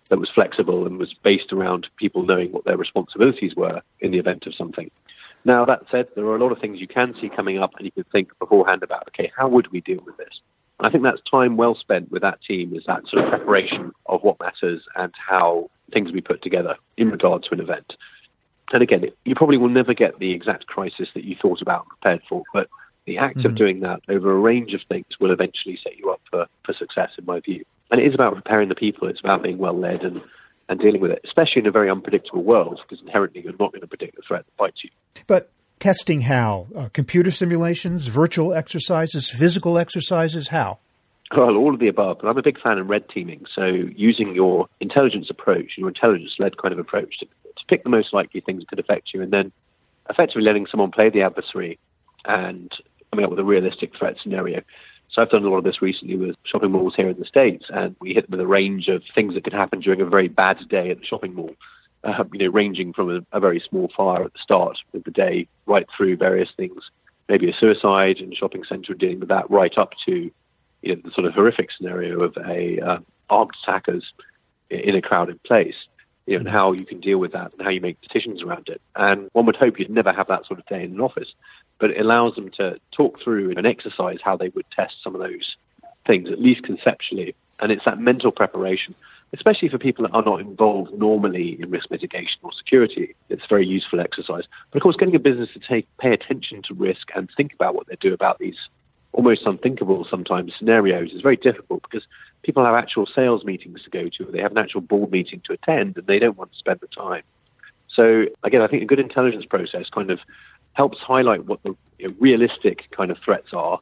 that 0.09 0.19
was 0.19 0.29
flexible 0.29 0.87
and 0.87 0.99
was 0.99 1.15
based 1.15 1.53
around 1.53 1.87
people 1.97 2.25
knowing 2.25 2.51
what 2.53 2.65
their 2.65 2.77
responsibilities 2.77 3.55
were 3.55 3.81
in 4.01 4.11
the 4.11 4.19
event 4.19 4.47
of 4.47 4.55
something. 4.55 4.91
Now, 5.45 5.65
that 5.65 5.85
said, 5.91 6.09
there 6.15 6.27
are 6.27 6.37
a 6.37 6.43
lot 6.43 6.53
of 6.53 6.59
things 6.59 6.81
you 6.81 6.89
can 6.89 7.15
see 7.21 7.29
coming 7.29 7.59
up, 7.59 7.75
and 7.77 7.87
you 7.87 7.93
can 7.93 8.05
think 8.05 8.37
beforehand 8.39 8.83
about, 8.83 9.09
okay, 9.09 9.33
how 9.37 9.49
would 9.49 9.69
we 9.69 9.81
deal 9.81 10.03
with 10.05 10.17
this? 10.17 10.41
And 10.79 10.87
I 10.87 10.91
think 10.91 11.05
that's 11.05 11.23
time 11.31 11.57
well 11.57 11.75
spent 11.75 12.11
with 12.11 12.23
that 12.23 12.43
team, 12.43 12.75
is 12.75 12.85
that 12.87 13.07
sort 13.09 13.25
of 13.25 13.31
preparation 13.31 13.93
of 14.07 14.23
what 14.23 14.41
matters 14.41 14.83
and 14.97 15.13
how 15.17 15.71
things 15.93 16.11
be 16.11 16.21
put 16.21 16.43
together 16.43 16.77
in 16.97 17.11
regard 17.11 17.43
to 17.45 17.53
an 17.53 17.61
event 17.61 17.95
and 18.73 18.83
again, 18.83 19.05
you 19.25 19.35
probably 19.35 19.57
will 19.57 19.69
never 19.69 19.95
get 19.95 20.19
the 20.19 20.33
exact 20.33 20.67
crisis 20.67 21.09
that 21.15 21.25
you 21.25 21.37
thought 21.41 21.61
about 21.61 21.83
and 21.83 21.89
prepared 21.89 22.23
for, 22.29 22.43
but 22.53 22.69
the 23.07 23.19
act 23.19 23.39
mm-hmm. 23.39 23.47
of 23.47 23.57
doing 23.57 23.81
that 23.81 24.01
over 24.09 24.31
a 24.31 24.39
range 24.39 24.75
of 24.75 24.81
things 24.89 25.07
will 25.19 25.33
eventually 25.33 25.79
set 25.83 25.97
you 25.97 26.11
up 26.11 26.21
for, 26.31 26.47
for 26.65 26.73
success, 26.75 27.11
in 27.19 27.25
my 27.25 27.41
view. 27.41 27.65
And 27.91 28.01
it 28.01 28.07
is 28.07 28.15
about 28.15 28.35
preparing 28.35 28.69
the 28.69 28.75
people, 28.75 29.09
it's 29.09 29.21
about 29.21 29.43
being 29.43 29.59
well 29.59 29.77
led 29.77 30.03
and, 30.03 30.21
and 30.69 30.79
dealing 30.79 31.01
with 31.01 31.11
it, 31.11 31.21
especially 31.25 31.63
in 31.63 31.67
a 31.67 31.73
very 31.73 31.91
unpredictable 31.91 32.45
world, 32.45 32.81
because 32.89 33.03
inherently 33.05 33.43
you're 33.43 33.53
not 33.53 33.73
going 33.73 33.81
to 33.81 33.87
predict 33.87 34.17
the 34.17 34.23
threat 34.27 34.45
that 34.45 34.57
bites 34.57 34.85
you. 34.85 34.91
But 35.27 35.51
testing 35.81 36.23
how? 36.23 36.69
Uh, 36.77 36.89
computer 36.93 37.31
simulations, 37.33 38.07
virtual 38.07 38.55
exercises, 38.55 39.29
physical 39.29 39.79
exercises, 39.79 40.49
how? 40.49 40.79
Well, 41.37 41.57
all 41.57 41.73
of 41.73 41.81
the 41.81 41.89
above. 41.89 42.19
But 42.21 42.29
I'm 42.29 42.39
a 42.39 42.43
big 42.43 42.61
fan 42.61 42.79
of 42.79 42.89
red 42.89 43.09
teaming. 43.09 43.45
So 43.55 43.67
using 43.67 44.35
your 44.35 44.69
intelligence 44.81 45.29
approach, 45.31 45.73
your 45.77 45.89
intelligence 45.89 46.35
led 46.39 46.57
kind 46.59 46.73
of 46.73 46.79
approach 46.79 47.19
to 47.21 47.27
to 47.27 47.65
pick 47.67 47.83
the 47.83 47.91
most 47.91 48.15
likely 48.15 48.41
things 48.41 48.61
that 48.61 48.69
could 48.69 48.79
affect 48.79 49.13
you, 49.13 49.23
and 49.23 49.33
then 49.33 49.53
effectively 50.09 50.43
letting 50.43 50.67
someone 50.67 50.91
play 50.91 51.11
the 51.11 51.23
adversary 51.23 51.79
and 52.25 52.71
coming 53.11 53.25
up 53.25 53.31
with 53.31 53.39
a 53.39 53.45
realistic 53.45 53.97
threat 53.97 54.17
scenario. 54.23 54.63
So 55.11 55.21
I've 55.21 55.31
done 55.31 55.45
a 55.45 55.49
lot 55.49 55.59
of 55.59 55.65
this 55.65 55.83
recently 55.83 56.17
with 56.17 56.37
shopping 56.45 56.71
malls 56.71 56.95
here 56.97 57.09
in 57.09 57.19
the 57.19 57.25
States, 57.25 57.65
and 57.71 57.97
we 58.01 58.15
hit 58.15 58.31
them 58.31 58.39
with 58.39 58.45
a 58.45 58.47
range 58.47 58.89
of 58.89 59.03
things 59.15 59.35
that 59.35 59.45
could 59.45 59.53
happen 59.53 59.81
during 59.81 60.01
a 60.01 60.07
very 60.07 60.29
bad 60.29 60.59
day 60.69 60.91
at 60.91 61.01
the 61.01 61.07
shopping 61.07 61.35
mall. 61.35 61.55
Uh, 62.03 62.25
you 62.33 62.39
know, 62.39 62.51
ranging 62.53 62.93
from 62.93 63.11
a, 63.11 63.37
a, 63.37 63.41
very 63.41 63.63
small 63.69 63.91
fire 63.95 64.25
at 64.25 64.33
the 64.33 64.39
start 64.43 64.79
of 64.95 65.05
the 65.05 65.11
day 65.11 65.47
right 65.67 65.87
through 65.95 66.17
various 66.17 66.49
things, 66.57 66.83
maybe 67.29 67.51
a 67.51 67.53
suicide 67.53 68.17
in 68.19 68.33
a 68.33 68.35
shopping 68.35 68.65
centre, 68.67 68.95
dealing 68.95 69.21
with 69.21 69.29
that, 69.29 69.51
right 69.51 69.77
up 69.77 69.93
to 70.07 70.31
know, 70.83 71.01
the 71.05 71.11
sort 71.13 71.27
of 71.27 71.35
horrific 71.35 71.71
scenario 71.77 72.23
of 72.23 72.37
a 72.47 72.81
uh, 72.81 72.99
armed 73.29 73.51
attackers 73.63 74.13
in 74.71 74.95
a 74.95 75.03
crowded 75.03 75.43
place 75.43 75.75
you 76.27 76.35
know, 76.35 76.41
and 76.41 76.49
how 76.49 76.73
you 76.73 76.85
can 76.87 77.01
deal 77.01 77.19
with 77.19 77.33
that 77.33 77.53
and 77.53 77.63
how 77.63 77.71
you 77.71 77.81
make 77.81 78.01
decisions 78.01 78.43
around 78.43 78.69
it. 78.69 78.81
And 78.95 79.29
one 79.33 79.47
would 79.47 79.57
hope 79.57 79.79
you'd 79.79 79.91
never 79.91 80.13
have 80.13 80.29
that 80.29 80.47
sort 80.47 80.61
of 80.61 80.67
day 80.67 80.85
in 80.85 80.93
an 80.93 81.01
office, 81.01 81.35
but 81.79 81.91
it 81.91 82.01
allows 82.01 82.35
them 82.35 82.51
to 82.53 82.79
talk 82.93 83.21
through 83.23 83.51
and 83.57 83.67
exercise 83.67 84.19
how 84.23 84.37
they 84.37 84.51
would 84.51 84.67
test 84.71 84.95
some 85.03 85.15
of 85.15 85.21
those 85.21 85.57
things, 86.07 86.31
at 86.31 86.41
least 86.41 86.63
conceptually, 86.63 87.35
And 87.59 87.73
it's 87.73 87.85
that 87.85 87.99
mental 87.99 88.33
preparation, 88.33 88.95
especially 89.33 89.69
for 89.69 89.79
people 89.79 90.07
that 90.07 90.13
are 90.15 90.23
not 90.23 90.41
involved 90.41 90.93
normally 90.93 91.61
in 91.61 91.71
risk 91.71 91.91
mitigation 91.91 92.39
or 92.43 92.53
security. 92.53 93.15
It's 93.29 93.45
a 93.45 93.49
very 93.49 93.67
useful 93.67 94.01
exercise. 94.01 94.45
But 94.71 94.79
of 94.79 94.83
course, 94.83 94.97
getting 94.97 95.17
a 95.17 95.21
business 95.21 95.51
to 95.55 95.61
take 95.61 95.87
pay 95.99 96.13
attention 96.13 96.63
to 96.69 96.75
risk 96.75 97.09
and 97.15 97.29
think 97.37 97.53
about 97.53 97.75
what 97.75 97.87
they 97.87 97.97
do 98.01 98.15
about 98.15 98.39
these 98.39 98.57
almost 99.13 99.43
unthinkable 99.45 100.07
sometimes 100.09 100.53
scenarios 100.59 101.13
is 101.13 101.21
very 101.21 101.37
difficult 101.37 101.83
because 101.83 102.07
people 102.43 102.65
have 102.65 102.75
actual 102.75 103.07
sales 103.07 103.45
meetings 103.45 103.83
to 103.83 103.91
go 103.91 104.09
to, 104.09 104.31
they 104.31 104.41
have 104.41 104.53
an 104.53 104.59
actual 104.59 104.81
board 104.81 105.11
meeting 105.11 105.43
to 105.47 105.53
attend, 105.53 105.97
and 105.97 106.07
they 106.07 106.19
don't 106.19 106.39
want 106.39 106.53
to 106.53 106.59
spend 106.59 106.81
the 106.81 106.87
time. 106.87 107.23
So 107.89 108.27
again, 108.45 108.63
I 108.63 108.69
think 108.69 108.83
a 108.83 108.87
good 108.87 109.01
intelligence 109.01 109.45
process 109.45 109.89
kind 109.91 110.11
of 110.11 110.21
helps 110.75 110.99
highlight 110.99 111.47
what 111.47 111.63
the 111.65 111.75
you 111.99 112.09
know, 112.09 112.15
realistic 112.21 112.89
kind 112.93 113.11
of 113.11 113.19
threats 113.19 113.49
are, 113.53 113.81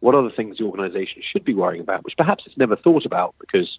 what 0.00 0.14
are 0.14 0.22
the 0.22 0.30
things 0.30 0.58
the 0.58 0.64
organisation 0.64 1.22
should 1.22 1.44
be 1.44 1.54
worrying 1.54 1.80
about, 1.80 2.04
which 2.04 2.16
perhaps 2.16 2.44
it's 2.46 2.56
never 2.56 2.76
thought 2.76 3.04
about 3.04 3.34
because 3.40 3.78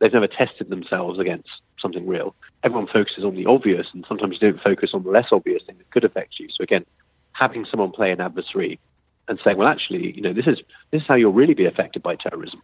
they've 0.00 0.12
never 0.12 0.26
tested 0.26 0.68
themselves 0.68 1.20
against 1.20 1.48
something 1.78 2.06
real. 2.06 2.34
Everyone 2.64 2.88
focuses 2.88 3.24
on 3.24 3.36
the 3.36 3.46
obvious, 3.46 3.86
and 3.92 4.04
sometimes 4.08 4.38
you 4.40 4.50
don't 4.50 4.62
focus 4.62 4.90
on 4.92 5.04
the 5.04 5.10
less 5.10 5.28
obvious 5.30 5.62
thing 5.64 5.78
that 5.78 5.90
could 5.90 6.04
affect 6.04 6.40
you. 6.40 6.48
So 6.48 6.62
again, 6.62 6.84
having 7.32 7.64
someone 7.64 7.92
play 7.92 8.10
an 8.10 8.20
adversary 8.20 8.80
and 9.28 9.38
saying, 9.42 9.56
well, 9.56 9.68
actually, 9.68 10.12
you 10.12 10.20
know, 10.20 10.32
this 10.32 10.46
is 10.46 10.58
this 10.90 11.02
is 11.02 11.08
how 11.08 11.14
you'll 11.14 11.32
really 11.32 11.54
be 11.54 11.66
affected 11.66 12.02
by 12.02 12.16
terrorism, 12.16 12.62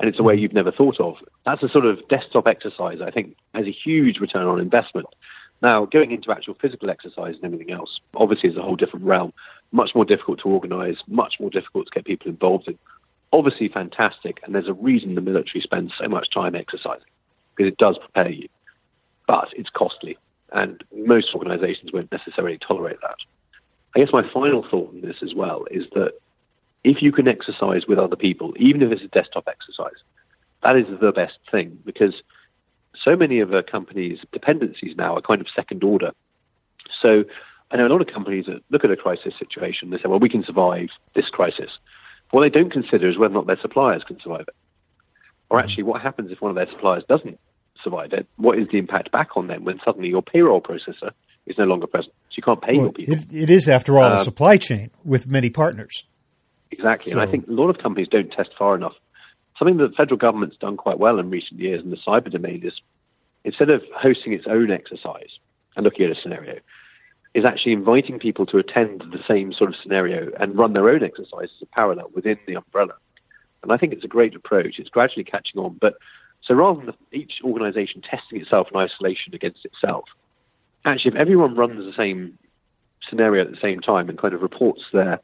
and 0.00 0.08
it's 0.08 0.18
a 0.18 0.22
way 0.22 0.34
mm-hmm. 0.34 0.42
you've 0.42 0.52
never 0.52 0.72
thought 0.72 1.00
of. 1.00 1.16
That's 1.44 1.62
a 1.62 1.68
sort 1.68 1.86
of 1.86 2.06
desktop 2.08 2.46
exercise. 2.46 2.98
I 3.04 3.10
think 3.10 3.36
has 3.54 3.66
a 3.66 3.72
huge 3.72 4.18
return 4.18 4.46
on 4.46 4.60
investment. 4.60 5.06
Now, 5.60 5.86
going 5.86 6.12
into 6.12 6.30
actual 6.30 6.54
physical 6.54 6.88
exercise 6.88 7.34
and 7.34 7.44
everything 7.44 7.72
else, 7.72 7.98
obviously, 8.14 8.50
is 8.50 8.56
a 8.56 8.62
whole 8.62 8.76
different 8.76 9.04
realm. 9.04 9.32
Much 9.72 9.90
more 9.94 10.04
difficult 10.04 10.40
to 10.40 10.48
organise, 10.48 10.98
much 11.08 11.34
more 11.40 11.50
difficult 11.50 11.86
to 11.86 11.94
get 11.94 12.04
people 12.04 12.30
involved 12.30 12.68
in. 12.68 12.78
Obviously, 13.32 13.68
fantastic, 13.68 14.40
and 14.44 14.54
there's 14.54 14.68
a 14.68 14.72
reason 14.72 15.14
the 15.14 15.20
military 15.20 15.60
spends 15.60 15.92
so 16.00 16.08
much 16.08 16.30
time 16.32 16.54
exercising 16.54 17.08
because 17.54 17.70
it 17.72 17.76
does 17.76 17.98
prepare 17.98 18.30
you. 18.30 18.48
But 19.26 19.48
it's 19.54 19.68
costly, 19.68 20.16
and 20.52 20.82
most 20.94 21.34
organisations 21.34 21.92
won't 21.92 22.10
necessarily 22.12 22.58
tolerate 22.58 23.00
that. 23.02 23.16
I 23.98 24.04
guess 24.04 24.12
my 24.12 24.22
final 24.32 24.62
thought 24.62 24.94
on 24.94 25.00
this 25.00 25.16
as 25.22 25.34
well 25.34 25.64
is 25.72 25.82
that 25.94 26.12
if 26.84 27.02
you 27.02 27.10
can 27.10 27.26
exercise 27.26 27.88
with 27.88 27.98
other 27.98 28.14
people, 28.14 28.54
even 28.56 28.80
if 28.80 28.92
it's 28.92 29.02
a 29.02 29.08
desktop 29.08 29.48
exercise, 29.48 30.00
that 30.62 30.76
is 30.76 30.86
the 31.00 31.10
best 31.10 31.38
thing 31.50 31.76
because 31.84 32.14
so 32.94 33.16
many 33.16 33.40
of 33.40 33.52
a 33.52 33.64
company's 33.64 34.20
dependencies 34.32 34.96
now 34.96 35.16
are 35.16 35.20
kind 35.20 35.40
of 35.40 35.48
second 35.54 35.82
order. 35.82 36.12
So 37.02 37.24
I 37.72 37.76
know 37.76 37.88
a 37.88 37.88
lot 37.88 38.00
of 38.00 38.06
companies 38.06 38.46
that 38.46 38.62
look 38.70 38.84
at 38.84 38.92
a 38.92 38.96
crisis 38.96 39.34
situation, 39.36 39.90
they 39.90 39.96
say, 39.96 40.06
well, 40.06 40.20
we 40.20 40.28
can 40.28 40.44
survive 40.44 40.90
this 41.16 41.28
crisis. 41.28 41.70
What 42.30 42.42
they 42.42 42.50
don't 42.50 42.70
consider 42.70 43.08
is 43.08 43.18
whether 43.18 43.34
or 43.34 43.38
not 43.38 43.48
their 43.48 43.60
suppliers 43.60 44.04
can 44.06 44.20
survive 44.20 44.42
it. 44.46 44.54
Or 45.50 45.58
mm-hmm. 45.58 45.68
actually, 45.68 45.82
what 45.82 46.02
happens 46.02 46.30
if 46.30 46.40
one 46.40 46.50
of 46.50 46.54
their 46.54 46.70
suppliers 46.70 47.02
doesn't 47.08 47.40
survive 47.82 48.12
it? 48.12 48.28
What 48.36 48.60
is 48.60 48.68
the 48.70 48.78
impact 48.78 49.10
back 49.10 49.36
on 49.36 49.48
them 49.48 49.64
when 49.64 49.80
suddenly 49.84 50.08
your 50.08 50.22
payroll 50.22 50.60
processor 50.60 51.10
is 51.48 51.58
no 51.58 51.64
longer 51.64 51.86
present? 51.86 52.12
So 52.30 52.34
you 52.36 52.42
can't 52.42 52.62
pay 52.62 52.74
well, 52.74 52.84
your 52.84 52.92
people. 52.92 53.14
It, 53.14 53.32
it 53.32 53.50
is, 53.50 53.68
after 53.68 53.98
all, 53.98 54.12
um, 54.12 54.12
a 54.14 54.24
supply 54.24 54.56
chain 54.56 54.90
with 55.04 55.26
many 55.26 55.50
partners. 55.50 56.04
Exactly. 56.70 57.12
So. 57.12 57.18
And 57.18 57.28
I 57.28 57.30
think 57.30 57.48
a 57.48 57.52
lot 57.52 57.70
of 57.70 57.78
companies 57.78 58.08
don't 58.08 58.30
test 58.30 58.50
far 58.58 58.74
enough 58.74 58.94
something 59.58 59.76
that 59.78 59.88
the 59.88 59.94
federal 59.94 60.16
government's 60.16 60.56
done 60.56 60.76
quite 60.76 60.98
well 60.98 61.18
in 61.18 61.30
recent 61.30 61.60
years 61.60 61.82
in 61.82 61.90
the 61.90 61.96
cyber 61.96 62.30
domain 62.30 62.64
is 62.64 62.74
instead 63.44 63.70
of 63.70 63.82
hosting 63.94 64.32
its 64.32 64.46
own 64.48 64.70
exercise 64.70 65.30
and 65.76 65.84
looking 65.84 66.04
at 66.04 66.16
a 66.16 66.20
scenario, 66.20 66.58
is 67.34 67.44
actually 67.44 67.72
inviting 67.72 68.18
people 68.18 68.46
to 68.46 68.58
attend 68.58 69.00
the 69.12 69.22
same 69.28 69.52
sort 69.52 69.70
of 69.70 69.76
scenario 69.82 70.30
and 70.40 70.56
run 70.56 70.72
their 70.72 70.88
own 70.88 71.02
exercises 71.02 71.50
as 71.56 71.62
a 71.62 71.66
parallel 71.66 72.10
within 72.14 72.38
the 72.46 72.54
umbrella. 72.54 72.94
And 73.62 73.72
I 73.72 73.76
think 73.76 73.92
it's 73.92 74.04
a 74.04 74.08
great 74.08 74.34
approach. 74.34 74.78
It's 74.78 74.88
gradually 74.88 75.24
catching 75.24 75.60
on. 75.60 75.76
But 75.80 75.94
so 76.42 76.54
rather 76.54 76.84
than 76.84 76.94
each 77.12 77.34
organization 77.44 78.02
testing 78.02 78.40
itself 78.40 78.68
in 78.72 78.78
isolation 78.78 79.34
against 79.34 79.64
itself, 79.64 80.04
actually, 80.88 81.12
if 81.12 81.16
everyone 81.16 81.54
runs 81.54 81.84
the 81.84 81.92
same 81.96 82.38
scenario 83.08 83.44
at 83.44 83.50
the 83.50 83.60
same 83.60 83.80
time 83.80 84.08
and 84.08 84.18
kind 84.18 84.34
of 84.34 84.42
reports 84.42 84.82
their 84.92 85.20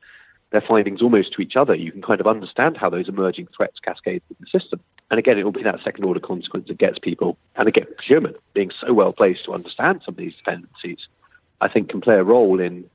their 0.51 0.61
findings 0.61 1.03
almost 1.03 1.33
to 1.33 1.43
each 1.43 1.57
other, 1.57 1.75
you 1.75 1.91
can 1.91 2.01
kind 2.01 2.21
of 2.21 2.29
understand 2.29 2.77
how 2.77 2.89
those 2.89 3.09
emerging 3.09 3.49
threats 3.57 3.81
cascade 3.81 4.23
through 4.29 4.37
the 4.39 4.59
system. 4.59 4.79
And 5.11 5.19
again, 5.19 5.37
it 5.37 5.43
will 5.43 5.51
be 5.51 5.65
that 5.65 5.81
second 5.83 6.05
order 6.05 6.21
consequence 6.21 6.69
that 6.69 6.79
gets 6.79 6.97
people, 7.01 7.37
and 7.57 7.67
again, 7.67 7.87
procurement 7.87 8.37
being 8.53 8.71
so 8.81 8.93
well 8.93 9.13
placed 9.13 9.45
to 9.47 9.53
understand 9.53 10.03
some 10.05 10.13
of 10.13 10.17
these 10.17 10.37
dependencies, 10.37 11.09
I 11.61 11.67
think 11.67 11.89
can 11.89 12.01
play 12.01 12.15
a 12.15 12.23
role 12.23 12.61
in 12.61 12.89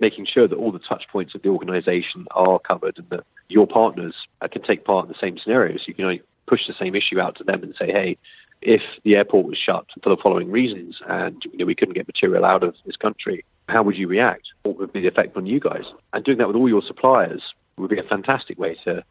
making 0.00 0.26
sure 0.26 0.48
that 0.48 0.56
all 0.56 0.72
the 0.72 0.80
touch 0.80 1.04
points 1.12 1.36
of 1.36 1.42
the 1.42 1.50
organization 1.50 2.26
are 2.32 2.58
covered 2.58 2.98
and 2.98 3.08
that 3.10 3.24
your 3.48 3.68
partners 3.68 4.14
uh, 4.40 4.48
can 4.48 4.62
take 4.62 4.84
part 4.84 5.06
in 5.06 5.12
the 5.12 5.18
same 5.20 5.38
scenarios. 5.38 5.84
You 5.86 5.94
can 5.94 6.18
push 6.46 6.66
the 6.66 6.74
same 6.74 6.96
issue 6.96 7.20
out 7.20 7.36
to 7.36 7.44
them 7.44 7.62
and 7.62 7.74
say, 7.78 7.92
hey, 7.92 8.18
if 8.64 8.82
the 9.02 9.16
airport 9.16 9.46
was 9.46 9.58
shut 9.58 9.86
for 10.02 10.08
the 10.08 10.20
following 10.20 10.50
reasons 10.50 11.00
and 11.06 11.42
you 11.52 11.58
know, 11.58 11.66
we 11.66 11.74
couldn't 11.74 11.94
get 11.94 12.06
material 12.06 12.44
out 12.44 12.62
of 12.62 12.74
this 12.86 12.96
country, 12.96 13.44
how 13.68 13.82
would 13.82 13.96
you 13.96 14.08
react? 14.08 14.48
What 14.64 14.78
would 14.78 14.92
be 14.92 15.00
the 15.00 15.08
effect 15.08 15.36
on 15.36 15.46
you 15.46 15.60
guys? 15.60 15.84
And 16.12 16.24
doing 16.24 16.38
that 16.38 16.48
with 16.48 16.56
all 16.56 16.68
your 16.68 16.82
suppliers 16.82 17.42
would 17.76 17.90
be 17.90 17.98
a 17.98 18.04
fantastic 18.04 18.58
way 18.58 18.76
to 18.84 19.04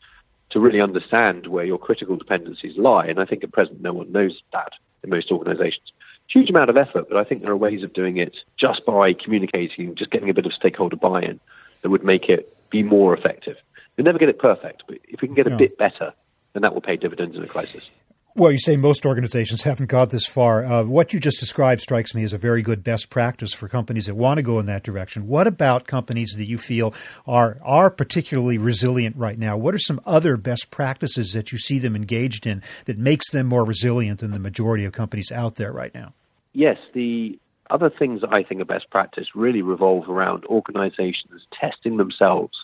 to 0.50 0.60
really 0.60 0.80
understand 0.80 1.48
where 1.48 1.66
your 1.66 1.80
critical 1.80 2.16
dependencies 2.16 2.78
lie. 2.78 3.08
And 3.08 3.20
I 3.20 3.26
think 3.26 3.44
at 3.44 3.52
present 3.52 3.82
no 3.82 3.92
one 3.92 4.12
knows 4.12 4.40
that 4.52 4.74
in 5.04 5.10
most 5.10 5.32
organizations. 5.32 5.92
Huge 6.28 6.50
amount 6.50 6.70
of 6.70 6.78
effort, 6.78 7.10
but 7.10 7.18
I 7.18 7.24
think 7.24 7.42
there 7.42 7.52
are 7.52 7.58
ways 7.58 7.82
of 7.82 7.92
doing 7.94 8.18
it 8.18 8.36
just 8.56 8.86
by 8.86 9.14
communicating, 9.14 9.96
just 9.96 10.12
getting 10.12 10.30
a 10.30 10.34
bit 10.34 10.46
of 10.46 10.54
stakeholder 10.54 10.96
buy-in 10.96 11.40
that 11.82 11.90
would 11.90 12.04
make 12.04 12.30
it 12.30 12.56
be 12.70 12.84
more 12.84 13.18
effective. 13.18 13.58
You'll 13.98 14.06
never 14.06 14.20
get 14.20 14.30
it 14.30 14.38
perfect, 14.38 14.84
but 14.88 15.00
if 15.06 15.22
we 15.22 15.28
can 15.28 15.36
get 15.36 15.48
a 15.48 15.56
bit 15.56 15.78
better, 15.78 16.14
then 16.54 16.62
that 16.62 16.74
will 16.74 16.82
pay 16.82 16.98
dividends 16.98 17.36
in 17.36 17.44
a 17.44 17.48
crisis. 17.48 17.90
Well, 18.36 18.52
you 18.52 18.58
say 18.58 18.78
most 18.78 19.06
organizations 19.06 19.62
haven't 19.62 19.92
got 19.92 20.10
this 20.10 20.26
far. 20.26 20.66
Uh, 20.66 20.84
what 20.86 21.14
you 21.14 21.20
just 21.20 21.40
described 21.40 21.82
strikes 21.82 22.16
me 22.16 22.24
as 22.24 22.34
a 22.34 22.38
very 22.40 22.64
good 22.64 22.84
best 22.84 23.12
practice 23.12 23.54
for 23.54 23.68
companies 23.68 24.08
that 24.08 24.16
want 24.16 24.40
to 24.40 24.42
go 24.42 24.58
in 24.58 24.66
that 24.66 24.82
direction. 24.82 25.28
What 25.28 25.46
about 25.46 25.86
companies 25.86 26.34
that 26.38 26.48
you 26.48 26.58
feel 26.58 26.96
are 27.28 27.60
are 27.62 27.92
particularly 27.92 28.58
resilient 28.58 29.16
right 29.18 29.38
now? 29.38 29.56
What 29.56 29.76
are 29.76 29.80
some 29.80 30.02
other 30.04 30.36
best 30.36 30.72
practices 30.72 31.34
that 31.34 31.52
you 31.52 31.60
see 31.60 31.78
them 31.78 31.96
engaged 31.96 32.48
in 32.48 32.64
that 32.86 32.98
makes 32.98 33.30
them 33.30 33.46
more 33.46 33.64
resilient 33.64 34.22
than 34.22 34.32
the 34.32 34.40
majority 34.40 34.84
of 34.84 34.94
companies 34.94 35.32
out 35.32 35.58
there 35.58 35.72
right 35.72 35.94
now? 35.94 36.14
Yes, 36.54 36.78
the 36.96 37.38
other 37.70 37.92
things 37.92 38.22
I 38.28 38.42
think 38.42 38.62
are 38.62 38.66
best 38.66 38.90
practice 38.90 39.28
really 39.36 39.62
revolve 39.62 40.10
around 40.10 40.44
organizations 40.46 41.46
testing 41.54 41.98
themselves 41.98 42.58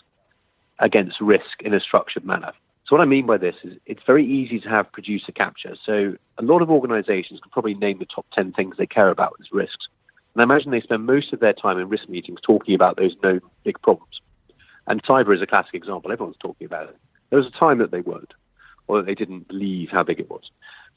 against 0.80 1.20
risk 1.20 1.60
in 1.60 1.74
a 1.74 1.80
structured 1.80 2.24
manner. 2.24 2.54
So 2.90 2.96
what 2.96 3.02
I 3.02 3.06
mean 3.06 3.24
by 3.24 3.36
this 3.36 3.54
is 3.62 3.78
it's 3.86 4.02
very 4.04 4.26
easy 4.26 4.58
to 4.58 4.68
have 4.68 4.90
producer 4.90 5.30
capture. 5.30 5.76
So 5.86 6.16
a 6.38 6.42
lot 6.42 6.60
of 6.60 6.72
organizations 6.72 7.38
could 7.38 7.52
probably 7.52 7.74
name 7.74 8.00
the 8.00 8.04
top 8.04 8.26
10 8.34 8.52
things 8.52 8.74
they 8.78 8.86
care 8.86 9.10
about 9.10 9.36
as 9.38 9.46
risks. 9.52 9.86
And 10.34 10.42
I 10.42 10.42
imagine 10.42 10.72
they 10.72 10.80
spend 10.80 11.06
most 11.06 11.32
of 11.32 11.38
their 11.38 11.52
time 11.52 11.78
in 11.78 11.88
risk 11.88 12.08
meetings 12.08 12.40
talking 12.42 12.74
about 12.74 12.96
those 12.96 13.14
known 13.22 13.42
big 13.62 13.80
problems. 13.80 14.20
And 14.88 15.00
cyber 15.04 15.32
is 15.32 15.40
a 15.40 15.46
classic 15.46 15.74
example. 15.74 16.10
Everyone's 16.10 16.36
talking 16.40 16.64
about 16.64 16.88
it. 16.88 16.96
There 17.30 17.38
was 17.38 17.46
a 17.46 17.56
time 17.56 17.78
that 17.78 17.92
they 17.92 18.00
weren't, 18.00 18.34
or 18.88 18.96
that 18.98 19.06
they 19.06 19.14
didn't 19.14 19.46
believe 19.46 19.90
how 19.92 20.02
big 20.02 20.18
it 20.18 20.28
was. 20.28 20.50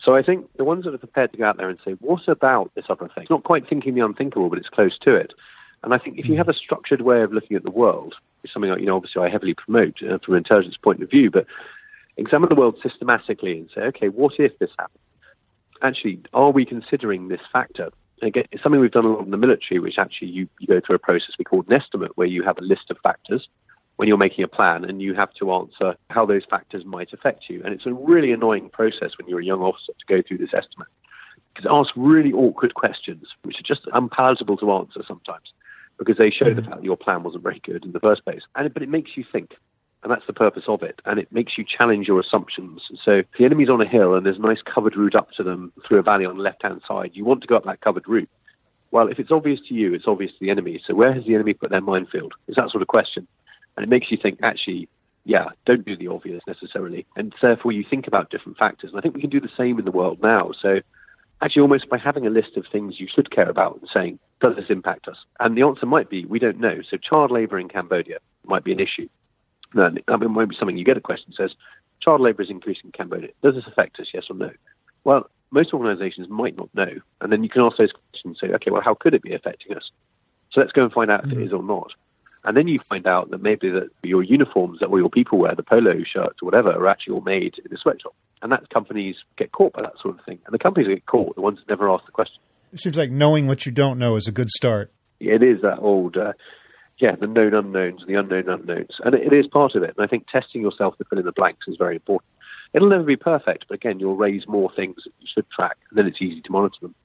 So 0.03 0.15
I 0.15 0.23
think 0.23 0.47
the 0.57 0.63
ones 0.63 0.85
that 0.85 0.95
are 0.95 0.97
prepared 0.97 1.31
to 1.33 1.37
go 1.37 1.45
out 1.45 1.57
there 1.57 1.69
and 1.69 1.77
say, 1.85 1.91
what 1.99 2.27
about 2.27 2.71
this 2.73 2.85
other 2.89 3.05
thing? 3.05 3.21
It's 3.25 3.29
not 3.29 3.43
quite 3.43 3.69
thinking 3.69 3.93
the 3.93 4.03
unthinkable, 4.03 4.49
but 4.49 4.57
it's 4.57 4.67
close 4.67 4.97
to 5.03 5.13
it. 5.13 5.31
And 5.83 5.93
I 5.93 5.99
think 5.99 6.17
if 6.17 6.25
you 6.25 6.37
have 6.37 6.49
a 6.49 6.53
structured 6.53 7.01
way 7.01 7.21
of 7.21 7.33
looking 7.33 7.55
at 7.55 7.63
the 7.63 7.69
world, 7.69 8.15
it's 8.43 8.51
something 8.51 8.71
that, 8.71 8.79
you 8.79 8.87
know, 8.87 8.95
obviously 8.95 9.21
I 9.21 9.29
heavily 9.29 9.53
promote 9.53 10.01
uh, 10.01 10.17
from 10.25 10.33
an 10.33 10.39
intelligence 10.39 10.77
point 10.81 11.03
of 11.03 11.09
view, 11.09 11.29
but 11.29 11.45
examine 12.17 12.49
the 12.49 12.55
world 12.55 12.77
systematically 12.81 13.59
and 13.59 13.69
say, 13.73 13.81
okay, 13.81 14.09
what 14.09 14.33
if 14.39 14.57
this 14.59 14.69
happens? 14.77 14.99
Actually, 15.81 16.21
are 16.33 16.51
we 16.51 16.65
considering 16.65 17.27
this 17.27 17.41
factor? 17.51 17.89
Again, 18.21 18.45
it's 18.51 18.63
something 18.63 18.79
we've 18.79 18.91
done 18.91 19.05
a 19.05 19.09
lot 19.09 19.25
in 19.25 19.31
the 19.31 19.37
military, 19.37 19.79
which 19.79 19.97
actually 19.97 20.29
you, 20.29 20.47
you 20.59 20.67
go 20.67 20.79
through 20.85 20.95
a 20.95 20.99
process 20.99 21.31
we 21.37 21.43
call 21.43 21.65
an 21.67 21.73
estimate, 21.73 22.11
where 22.15 22.27
you 22.27 22.43
have 22.43 22.57
a 22.57 22.61
list 22.61 22.89
of 22.89 22.97
factors 23.03 23.47
when 23.97 24.07
you're 24.07 24.17
making 24.17 24.43
a 24.43 24.47
plan 24.47 24.85
and 24.85 25.01
you 25.01 25.13
have 25.13 25.33
to 25.35 25.51
answer 25.51 25.95
how 26.09 26.25
those 26.25 26.43
factors 26.49 26.83
might 26.85 27.11
affect 27.13 27.49
you. 27.49 27.61
And 27.63 27.73
it's 27.73 27.85
a 27.85 27.93
really 27.93 28.31
annoying 28.31 28.69
process 28.69 29.11
when 29.17 29.27
you're 29.27 29.41
a 29.41 29.45
young 29.45 29.61
officer 29.61 29.91
to 29.91 30.05
go 30.07 30.21
through 30.25 30.39
this 30.39 30.53
estimate 30.53 30.87
because 31.53 31.65
it 31.65 31.71
asks 31.71 31.93
really 31.95 32.33
awkward 32.33 32.73
questions, 32.73 33.27
which 33.43 33.59
are 33.59 33.63
just 33.63 33.81
unpalatable 33.93 34.57
to 34.57 34.71
answer 34.71 35.03
sometimes 35.07 35.53
because 35.99 36.17
they 36.17 36.31
show 36.31 36.45
mm-hmm. 36.45 36.55
the 36.55 36.61
fact 36.63 36.75
that 36.77 36.83
your 36.83 36.97
plan 36.97 37.23
wasn't 37.23 37.43
very 37.43 37.61
good 37.63 37.85
in 37.85 37.91
the 37.91 37.99
first 37.99 38.23
place. 38.23 38.41
And, 38.55 38.73
but 38.73 38.81
it 38.81 38.89
makes 38.89 39.11
you 39.15 39.23
think 39.31 39.51
and 40.03 40.11
that's 40.11 40.27
the 40.27 40.33
purpose 40.33 40.63
of 40.67 40.83
it. 40.83 41.01
And 41.05 41.19
it 41.19 41.31
makes 41.31 41.57
you 41.57 41.63
challenge 41.65 42.07
your 42.07 42.19
assumptions. 42.19 42.81
So 43.03 43.11
if 43.11 43.25
the 43.39 43.45
enemy's 43.45 43.69
on 43.69 43.81
a 43.81 43.87
hill 43.87 44.13
and 44.13 44.25
there's 44.25 44.37
a 44.37 44.41
nice 44.41 44.61
covered 44.61 44.95
route 44.95 45.15
up 45.15 45.31
to 45.37 45.43
them 45.43 45.71
through 45.87 45.99
a 45.99 46.03
valley 46.03 46.25
on 46.25 46.37
the 46.37 46.43
left-hand 46.43 46.81
side, 46.87 47.11
you 47.13 47.23
want 47.23 47.41
to 47.41 47.47
go 47.47 47.55
up 47.55 47.65
that 47.65 47.81
covered 47.81 48.07
route. 48.07 48.29
Well, 48.91 49.07
if 49.07 49.17
it's 49.17 49.31
obvious 49.31 49.59
to 49.69 49.73
you, 49.73 49.93
it's 49.93 50.07
obvious 50.07 50.31
to 50.33 50.37
the 50.39 50.49
enemy. 50.49 50.81
So 50.85 50.93
where 50.93 51.13
has 51.13 51.25
the 51.25 51.35
enemy 51.35 51.53
put 51.53 51.69
their 51.69 51.81
minefield? 51.81 52.33
Is 52.47 52.55
that 52.57 52.69
sort 52.69 52.81
of 52.81 52.87
question. 52.89 53.27
And 53.75 53.83
it 53.83 53.89
makes 53.89 54.11
you 54.11 54.17
think, 54.21 54.39
actually, 54.43 54.87
yeah, 55.25 55.47
don't 55.65 55.85
do 55.85 55.95
the 55.95 56.09
obvious 56.09 56.43
necessarily. 56.45 57.05
And 57.15 57.33
therefore 57.41 57.71
you 57.71 57.85
think 57.89 58.05
about 58.05 58.29
different 58.29 58.57
factors. 58.57 58.91
And 58.91 58.99
I 58.99 59.01
think 59.01 59.15
we 59.15 59.21
can 59.21 59.29
do 59.29 59.39
the 59.39 59.49
same 59.57 59.79
in 59.79 59.85
the 59.85 59.91
world 59.91 60.19
now. 60.21 60.51
So 60.61 60.81
actually 61.41 61.61
almost 61.61 61.89
by 61.89 61.97
having 61.97 62.27
a 62.27 62.29
list 62.29 62.57
of 62.57 62.65
things 62.71 62.99
you 62.99 63.07
should 63.13 63.31
care 63.31 63.49
about 63.49 63.79
and 63.79 63.89
saying, 63.91 64.19
does 64.41 64.55
this 64.55 64.65
impact 64.69 65.07
us? 65.07 65.17
And 65.39 65.57
the 65.57 65.63
answer 65.63 65.85
might 65.85 66.09
be, 66.09 66.25
we 66.25 66.39
don't 66.39 66.59
know. 66.59 66.81
So 66.89 66.97
child 66.97 67.31
labor 67.31 67.57
in 67.57 67.69
Cambodia 67.69 68.17
might 68.45 68.63
be 68.63 68.73
an 68.73 68.79
issue. 68.79 69.07
No, 69.73 69.85
I 69.85 69.89
mean, 70.17 70.29
it 70.29 70.29
might 70.29 70.49
be 70.49 70.55
something 70.57 70.77
you 70.77 70.85
get 70.85 70.97
a 70.97 71.01
question 71.01 71.33
says, 71.35 71.51
child 72.01 72.21
labour 72.21 72.43
is 72.43 72.49
increasing 72.49 72.85
in 72.85 72.91
Cambodia. 72.91 73.29
Does 73.41 73.55
this 73.55 73.67
affect 73.67 73.99
us, 73.99 74.07
yes 74.13 74.25
or 74.29 74.35
no? 74.35 74.51
Well, 75.03 75.29
most 75.51 75.73
organisations 75.73 76.27
might 76.29 76.57
not 76.57 76.69
know. 76.73 76.89
And 77.21 77.31
then 77.31 77.43
you 77.43 77.49
can 77.49 77.61
ask 77.61 77.77
those 77.77 77.91
questions 77.91 78.23
and 78.25 78.37
say, 78.37 78.53
okay, 78.55 78.71
well, 78.71 78.81
how 78.81 78.95
could 78.95 79.13
it 79.13 79.21
be 79.21 79.33
affecting 79.33 79.75
us? 79.75 79.89
So 80.51 80.61
let's 80.61 80.71
go 80.71 80.83
and 80.83 80.91
find 80.91 81.11
out 81.11 81.21
mm-hmm. 81.21 81.31
if 81.31 81.37
it 81.37 81.51
mm-hmm. 81.51 81.69
or 81.69 81.81
not. 81.81 81.91
And 82.45 82.57
then 82.57 82.67
you 82.67 82.79
find 82.79 83.07
out 83.07 83.29
that 83.31 83.41
maybe 83.41 83.69
that 83.69 83.89
your 84.03 84.21
uniforms 84.21 84.79
that 84.79 84.87
all 84.87 84.99
your 84.99 85.09
people 85.09 85.37
wear, 85.37 85.55
the 85.55 85.63
polo 85.63 85.93
shirts 86.03 86.39
or 86.41 86.45
whatever, 86.45 86.71
are 86.71 86.87
actually 86.87 87.13
all 87.13 87.21
made 87.21 87.55
in 87.63 87.73
a 87.73 87.79
sweatshop. 87.79 88.13
And 88.41 88.51
that 88.51 88.69
companies 88.69 89.15
get 89.37 89.53
caught 89.53 89.73
by 89.73 89.83
that 89.83 89.93
sort 90.01 90.19
of 90.19 90.25
thing. 90.25 90.39
And 90.45 90.53
the 90.53 90.59
companies 90.59 90.87
that 90.87 90.95
get 90.95 91.05
caught, 91.05 91.35
the 91.35 91.41
ones 91.41 91.59
that 91.59 91.71
never 91.71 91.89
ask 91.89 92.05
the 92.05 92.11
question. 92.11 92.41
It 92.73 92.79
seems 92.79 92.97
like 92.97 93.11
knowing 93.11 93.47
what 93.47 93.65
you 93.65 93.71
don't 93.71 93.97
know 93.97 94.17
is 94.17 94.27
a 94.27 94.31
good 94.31 94.49
start. 94.49 94.91
It 95.21 95.41
is 95.41 95.61
that 95.61 95.79
old, 95.79 96.17
uh, 96.17 96.33
yeah, 96.97 97.15
the 97.15 97.27
known 97.27 97.53
unknowns, 97.53 98.03
the 98.07 98.15
unknown 98.15 98.49
unknowns. 98.49 98.95
And 99.03 99.15
it 99.15 99.33
is 99.33 99.47
part 99.47 99.75
of 99.75 99.83
it. 99.83 99.93
And 99.97 100.05
I 100.05 100.07
think 100.07 100.27
testing 100.27 100.61
yourself 100.61 100.97
to 100.97 101.05
fill 101.05 101.19
in 101.19 101.25
the 101.25 101.31
blanks 101.31 101.67
is 101.67 101.77
very 101.77 101.95
important. 101.95 102.29
It'll 102.73 102.89
never 102.89 103.03
be 103.03 103.15
perfect, 103.15 103.65
but 103.67 103.75
again, 103.75 103.99
you'll 103.99 104.15
raise 104.15 104.47
more 104.47 104.71
things 104.75 104.95
that 105.03 105.13
you 105.19 105.27
should 105.31 105.49
track, 105.51 105.77
and 105.89 105.97
then 105.97 106.07
it's 106.07 106.21
easy 106.21 106.41
to 106.41 106.51
monitor 106.51 106.77
them 106.81 106.95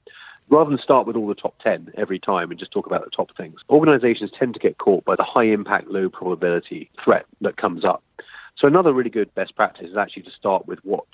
rather 0.49 0.69
than 0.69 0.79
start 0.79 1.07
with 1.07 1.15
all 1.15 1.27
the 1.27 1.35
top 1.35 1.55
10 1.63 1.93
every 1.97 2.19
time 2.19 2.51
and 2.51 2.59
just 2.59 2.71
talk 2.71 2.85
about 2.85 3.03
the 3.03 3.11
top 3.11 3.35
things, 3.37 3.59
organizations 3.69 4.31
tend 4.37 4.53
to 4.53 4.59
get 4.59 4.77
caught 4.77 5.05
by 5.05 5.15
the 5.15 5.23
high 5.23 5.45
impact, 5.45 5.87
low 5.87 6.09
probability 6.09 6.89
threat 7.03 7.25
that 7.41 7.57
comes 7.57 7.85
up. 7.85 8.03
So 8.57 8.67
another 8.67 8.91
really 8.91 9.09
good 9.09 9.33
best 9.35 9.55
practice 9.55 9.89
is 9.89 9.97
actually 9.97 10.23
to 10.23 10.31
start 10.31 10.67
with 10.67 10.79
what, 10.83 11.07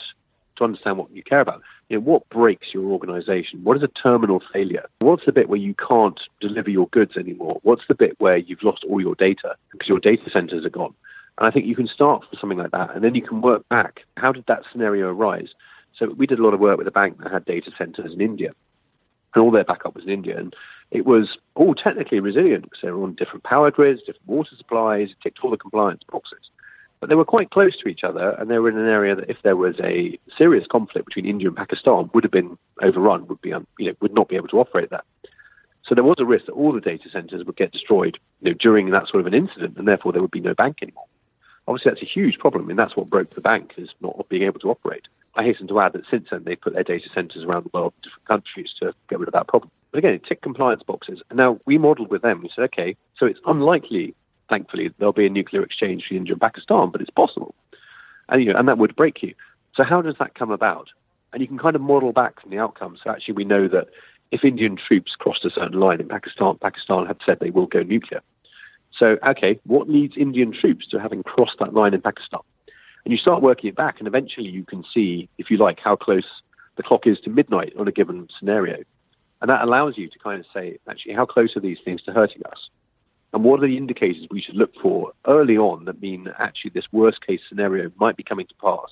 to 0.58 0.64
understand 0.64 0.98
what 0.98 1.12
you 1.12 1.24
care 1.24 1.40
about. 1.40 1.62
You 1.90 1.98
know, 1.98 2.02
what 2.02 2.28
breaks 2.30 2.74
your 2.74 2.86
organization? 2.86 3.64
What 3.64 3.78
is 3.78 3.84
a 3.84 3.88
terminal 3.88 4.42
failure? 4.52 4.86
What's 5.00 5.26
the 5.26 5.32
bit 5.32 5.50
where 5.50 5.60
you 5.60 5.76
can't 5.76 6.20
deliver 6.42 6.70
your 6.70 6.88
goods 6.88 7.18
anymore? 7.18 7.60
What's 7.64 7.84
the 7.88 7.96
bit 7.96 8.20
where 8.20 8.38
you've 8.38 8.64
lost 8.64 8.84
all 8.90 9.02
your 9.02 9.16
data 9.16 9.56
because 9.72 9.88
your 9.88 10.00
data 10.00 10.30
centers 10.32 10.66
are 10.66 10.70
gone? 10.70 10.94
And 11.38 11.48
I 11.48 11.52
think 11.52 11.66
you 11.66 11.76
can 11.76 11.88
start 11.88 12.24
from 12.24 12.40
something 12.40 12.58
like 12.58 12.72
that, 12.72 12.96
and 12.96 13.04
then 13.04 13.14
you 13.16 13.22
can 13.22 13.42
work 13.42 13.68
back. 13.70 14.02
How 14.18 14.32
did 14.32 14.46
that 14.48 14.64
scenario 14.72 15.10
arise? 15.10 15.50
So 15.98 16.08
we 16.10 16.28
did 16.28 16.40
a 16.40 16.44
lot 16.44 16.54
of 16.54 16.60
work 16.60 16.78
with 16.78 16.88
a 16.88 16.92
bank 16.92 17.22
that 17.22 17.32
had 17.32 17.46
data 17.46 17.72
centers 17.78 18.14
in 18.14 18.22
India 18.22 18.52
and 19.36 19.44
all 19.44 19.52
their 19.52 19.64
backup 19.64 19.96
was 19.96 20.06
in 20.06 20.10
India. 20.10 20.38
And 20.38 20.56
it 20.92 21.06
was 21.06 21.38
all 21.56 21.76
technically 21.76 22.20
resilient 22.20 22.64
because 22.64 22.80
they 22.82 22.92
were 22.92 23.04
on 23.04 23.16
different 23.16 23.44
power 23.44 23.70
grids, 23.70 24.00
different 24.00 24.28
water 24.28 24.56
supplies, 24.58 25.10
ticked 25.22 25.40
all 25.44 25.52
the 25.52 25.58
compliance 25.58 26.02
boxes. 26.12 26.50
But 27.06 27.10
they 27.10 27.16
were 27.16 27.24
quite 27.24 27.52
close 27.52 27.78
to 27.78 27.88
each 27.88 28.04
other, 28.04 28.32
and 28.32 28.50
they 28.50 28.58
were 28.58 28.68
in 28.68 28.80
an 28.80 28.90
area 28.90 29.14
that, 29.14 29.30
if 29.30 29.38
there 29.44 29.56
was 29.56 29.76
a 29.80 30.18
serious 30.36 30.66
conflict 30.66 31.06
between 31.06 31.28
India 31.28 31.48
and 31.48 31.56
Pakistan, 31.56 32.10
would 32.16 32.24
have 32.24 32.32
been 32.32 32.58
overrun, 32.82 33.28
would 33.28 33.42
be, 33.42 33.54
um, 33.54 33.68
you 33.78 33.90
know, 33.90 33.96
would 34.02 34.16
not 34.16 34.28
be 34.28 34.36
able 34.36 34.48
to 34.48 34.60
operate 34.60 34.90
that. 34.90 35.04
So 35.88 35.94
there 35.94 36.04
was 36.04 36.16
a 36.18 36.26
risk 36.26 36.48
that 36.48 36.54
all 36.54 36.72
the 36.72 36.82
data 36.82 37.08
centers 37.12 37.46
would 37.46 37.58
get 37.58 37.72
destroyed 37.72 38.18
you 38.42 38.50
know, 38.50 38.58
during 38.60 38.90
that 38.90 39.08
sort 39.08 39.22
of 39.22 39.28
an 39.28 39.36
incident, 39.36 39.78
and 39.78 39.88
therefore 39.88 40.14
there 40.14 40.22
would 40.24 40.32
be 40.32 40.40
no 40.40 40.56
bank 40.56 40.80
anymore. 40.82 41.06
Obviously, 41.68 41.92
that's 41.92 42.02
a 42.02 42.12
huge 42.12 42.40
problem, 42.40 42.72
and 42.72 42.80
that's 42.80 42.96
what 42.96 43.08
broke 43.08 43.30
the 43.30 43.40
bank, 43.42 43.76
is 43.78 43.90
not 44.02 44.28
being 44.28 44.42
able 44.42 44.62
to 44.62 44.72
operate. 44.72 45.08
I 45.36 45.44
hasten 45.44 45.68
to 45.68 45.80
add 45.82 45.94
that 45.94 46.10
since 46.10 46.30
then 46.32 46.44
they've 46.44 46.60
put 46.60 46.74
their 46.74 46.82
data 46.82 47.08
centers 47.14 47.44
around 47.44 47.66
the 47.66 47.72
world 47.72 47.94
in 47.98 48.10
different 48.10 48.26
countries 48.26 48.74
to 48.80 48.96
get 49.10 49.20
rid 49.20 49.30
of 49.30 49.34
that 49.34 49.48
problem. 49.48 49.70
But 49.92 50.00
again, 50.00 50.16
it 50.16 50.24
ticked 50.26 50.42
compliance 50.42 50.82
boxes. 50.82 51.22
And 51.30 51.38
now 51.38 51.60
we 51.68 51.78
modeled 51.78 52.10
with 52.10 52.24
them. 52.24 52.42
We 52.42 52.50
said, 52.56 52.64
okay, 52.64 52.98
so 53.16 53.28
it's 53.28 53.40
unlikely, 53.46 54.16
thankfully, 54.50 54.92
there'll 54.98 55.14
be 55.14 55.26
a 55.26 55.30
nuclear 55.30 55.64
exchange 55.64 56.04
between 56.04 56.20
India 56.20 56.34
and 56.34 56.42
Pakistan, 56.42 56.90
but 56.92 57.02
it's 57.02 57.10
possible. 57.10 57.56
And, 58.30 58.44
you 58.44 58.52
know, 58.52 58.60
and 58.60 58.68
that 58.68 58.78
would 58.78 58.96
break 58.96 59.22
you. 59.22 59.34
So 59.76 59.84
how 59.84 60.02
does 60.02 60.16
that 60.20 60.36
come 60.36 60.52
about? 60.52 60.90
And 61.34 61.42
you 61.42 61.48
can 61.48 61.60
kind 61.60 61.76
of 61.76 61.82
model 61.82 62.14
back 62.14 62.42
from 62.42 62.52
the 62.52 62.60
outcome. 62.60 62.98
So 63.04 63.10
actually, 63.10 63.36
we 63.36 63.44
know 63.44 63.68
that 63.68 63.88
if 64.32 64.44
Indian 64.44 64.78
troops 64.78 65.16
crossed 65.18 65.46
a 65.46 65.50
certain 65.50 65.80
line 65.80 66.00
in 66.00 66.08
Pakistan, 66.08 66.58
Pakistan 66.62 67.06
had 67.06 67.18
said 67.26 67.40
they 67.40 67.50
will 67.50 67.68
go 67.68 67.84
nuclear. 67.84 68.22
So, 68.98 69.18
okay, 69.28 69.60
what 69.66 69.90
leads 69.90 70.16
Indian 70.16 70.54
troops 70.54 70.88
to 70.88 71.00
having 71.00 71.24
crossed 71.24 71.60
that 71.60 71.74
line 71.74 71.94
in 71.94 72.02
Pakistan? 72.02 72.40
And 73.04 73.12
you 73.12 73.18
start 73.18 73.42
working 73.42 73.70
it 73.70 73.76
back, 73.76 74.00
and 74.00 74.08
eventually 74.08 74.48
you 74.48 74.64
can 74.64 74.84
see, 74.94 75.30
if 75.38 75.52
you 75.52 75.58
like, 75.58 75.80
how 75.84 75.96
close 75.96 76.26
the 76.78 76.84
clock 76.84 77.06
is 77.06 77.20
to 77.22 77.30
midnight 77.30 77.74
on 77.78 77.88
a 77.88 77.92
given 77.92 78.28
scenario. 78.40 78.84
And 79.42 79.50
that 79.50 79.62
allows 79.62 79.98
you 79.98 80.10
to 80.10 80.20
kind 80.20 80.40
of 80.40 80.46
say, 80.54 80.80
actually, 80.90 81.14
how 81.14 81.26
close 81.26 81.56
are 81.56 81.60
these 81.60 81.78
things 81.84 82.02
to 82.04 82.14
hurting 82.14 82.42
us? 82.52 82.70
And 83.36 83.44
what 83.44 83.62
are 83.62 83.68
the 83.68 83.76
indicators 83.76 84.26
we 84.32 84.42
should 84.42 84.56
look 84.56 84.74
for 84.82 85.12
early 85.28 85.58
on 85.58 85.84
that 85.86 86.02
mean 86.02 86.30
actually 86.40 86.72
this 86.74 86.88
worst 86.94 87.20
case 87.28 87.42
scenario 87.50 87.92
might 87.98 88.16
be 88.16 88.24
coming 88.24 88.48
to 88.48 88.54
pass? 88.56 88.90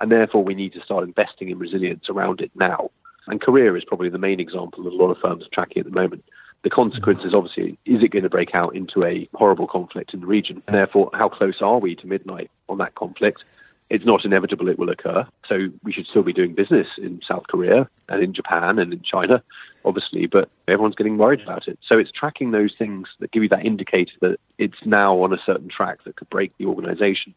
And 0.00 0.10
therefore, 0.10 0.42
we 0.42 0.56
need 0.56 0.72
to 0.72 0.82
start 0.82 1.04
investing 1.04 1.50
in 1.50 1.58
resilience 1.60 2.08
around 2.08 2.40
it 2.40 2.50
now. 2.56 2.90
And 3.28 3.40
Korea 3.40 3.72
is 3.74 3.84
probably 3.84 4.08
the 4.08 4.18
main 4.18 4.40
example 4.40 4.82
that 4.82 4.92
a 4.92 4.96
lot 4.96 5.12
of 5.12 5.18
firms 5.18 5.44
are 5.44 5.54
tracking 5.54 5.78
at 5.78 5.86
the 5.86 5.92
moment. 5.92 6.24
The 6.64 6.70
consequences, 6.70 7.32
obviously, 7.32 7.78
is 7.86 8.02
it 8.02 8.10
going 8.10 8.24
to 8.24 8.28
break 8.28 8.56
out 8.56 8.74
into 8.74 9.04
a 9.04 9.28
horrible 9.34 9.68
conflict 9.68 10.12
in 10.14 10.20
the 10.20 10.26
region? 10.26 10.64
And 10.66 10.74
therefore, 10.74 11.10
how 11.14 11.28
close 11.28 11.62
are 11.62 11.78
we 11.78 11.94
to 11.94 12.08
midnight 12.08 12.50
on 12.68 12.78
that 12.78 12.96
conflict? 12.96 13.44
It's 13.88 14.04
not 14.04 14.24
inevitable 14.24 14.68
it 14.68 14.78
will 14.78 14.90
occur. 14.90 15.26
So 15.48 15.68
we 15.82 15.92
should 15.92 16.06
still 16.06 16.22
be 16.22 16.32
doing 16.32 16.54
business 16.54 16.88
in 16.98 17.20
South 17.26 17.46
Korea 17.48 17.88
and 18.08 18.22
in 18.22 18.34
Japan 18.34 18.78
and 18.78 18.92
in 18.92 19.02
China, 19.02 19.42
obviously, 19.84 20.26
but 20.26 20.48
everyone's 20.66 20.96
getting 20.96 21.18
worried 21.18 21.40
about 21.40 21.68
it. 21.68 21.78
So 21.86 21.98
it's 21.98 22.10
tracking 22.10 22.50
those 22.50 22.74
things 22.76 23.08
that 23.20 23.30
give 23.30 23.42
you 23.42 23.48
that 23.50 23.64
indicator 23.64 24.12
that 24.22 24.38
it's 24.58 24.84
now 24.84 25.22
on 25.22 25.32
a 25.32 25.38
certain 25.44 25.68
track 25.68 26.02
that 26.04 26.16
could 26.16 26.30
break 26.30 26.52
the 26.58 26.66
organization. 26.66 27.34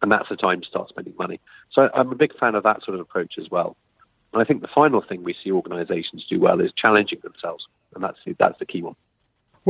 And 0.00 0.10
that's 0.10 0.30
the 0.30 0.36
time 0.36 0.62
to 0.62 0.66
start 0.66 0.88
spending 0.88 1.14
money. 1.18 1.38
So 1.70 1.90
I'm 1.94 2.10
a 2.10 2.14
big 2.14 2.36
fan 2.38 2.54
of 2.54 2.62
that 2.62 2.82
sort 2.82 2.94
of 2.94 3.00
approach 3.00 3.34
as 3.38 3.50
well. 3.50 3.76
And 4.32 4.40
I 4.40 4.44
think 4.46 4.62
the 4.62 4.68
final 4.68 5.02
thing 5.02 5.22
we 5.22 5.34
see 5.44 5.52
organizations 5.52 6.24
do 6.28 6.40
well 6.40 6.60
is 6.60 6.72
challenging 6.74 7.18
themselves 7.22 7.66
and 7.94 8.02
that's 8.02 8.18
that's 8.38 8.58
the 8.58 8.66
key 8.66 8.82
one. 8.82 8.96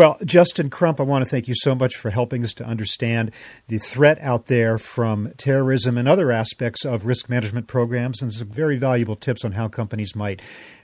Well, 0.00 0.16
Justin 0.24 0.70
Crump, 0.70 0.98
I 0.98 1.02
want 1.02 1.24
to 1.24 1.28
thank 1.28 1.46
you 1.46 1.52
so 1.54 1.74
much 1.74 1.94
for 1.94 2.08
helping 2.08 2.42
us 2.42 2.54
to 2.54 2.64
understand 2.64 3.32
the 3.68 3.76
threat 3.76 4.16
out 4.22 4.46
there 4.46 4.78
from 4.78 5.34
terrorism 5.36 5.98
and 5.98 6.08
other 6.08 6.32
aspects 6.32 6.86
of 6.86 7.04
risk 7.04 7.28
management 7.28 7.66
programs 7.66 8.22
and 8.22 8.32
some 8.32 8.48
very 8.48 8.78
valuable 8.78 9.14
tips 9.14 9.44
on 9.44 9.52
how 9.52 9.68
companies 9.68 10.16
might 10.16 10.40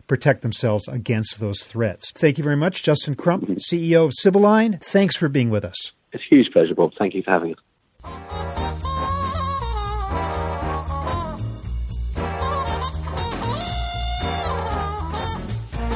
protect 0.06 0.42
themselves 0.42 0.86
against 0.86 1.40
those 1.40 1.60
threats. 1.64 2.12
Thank 2.12 2.36
you 2.36 2.44
very 2.44 2.58
much, 2.58 2.82
Justin 2.82 3.14
Crump. 3.14 3.48
CEO 3.72 4.04
of 4.04 4.12
Sibylline. 4.14 4.80
Thanks 4.82 5.16
for 5.16 5.30
being 5.30 5.48
with 5.48 5.64
us. 5.64 5.92
It's 6.12 6.22
a 6.22 6.34
huge 6.34 6.52
pleasure, 6.52 6.74
Bob. 6.74 6.92
Thank 6.98 7.14
you 7.14 7.22
for 7.22 7.30
having 7.30 7.54
us. 7.54 8.66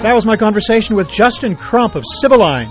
That 0.03 0.15
was 0.15 0.25
my 0.25 0.39
conversation 0.39 0.97
with 0.97 1.11
Justin 1.11 1.55
Crump 1.55 1.95
of 1.95 2.05
Sibylline, 2.23 2.71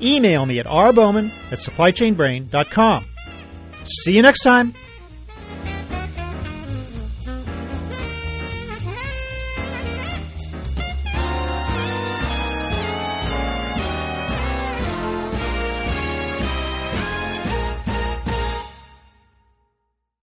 Email 0.00 0.46
me 0.46 0.58
at 0.58 0.66
rbowman 0.66 1.30
at 1.52 1.58
supplychainbrain.com. 1.58 3.04
See 4.02 4.14
you 4.16 4.22
next 4.22 4.42
time. 4.42 4.74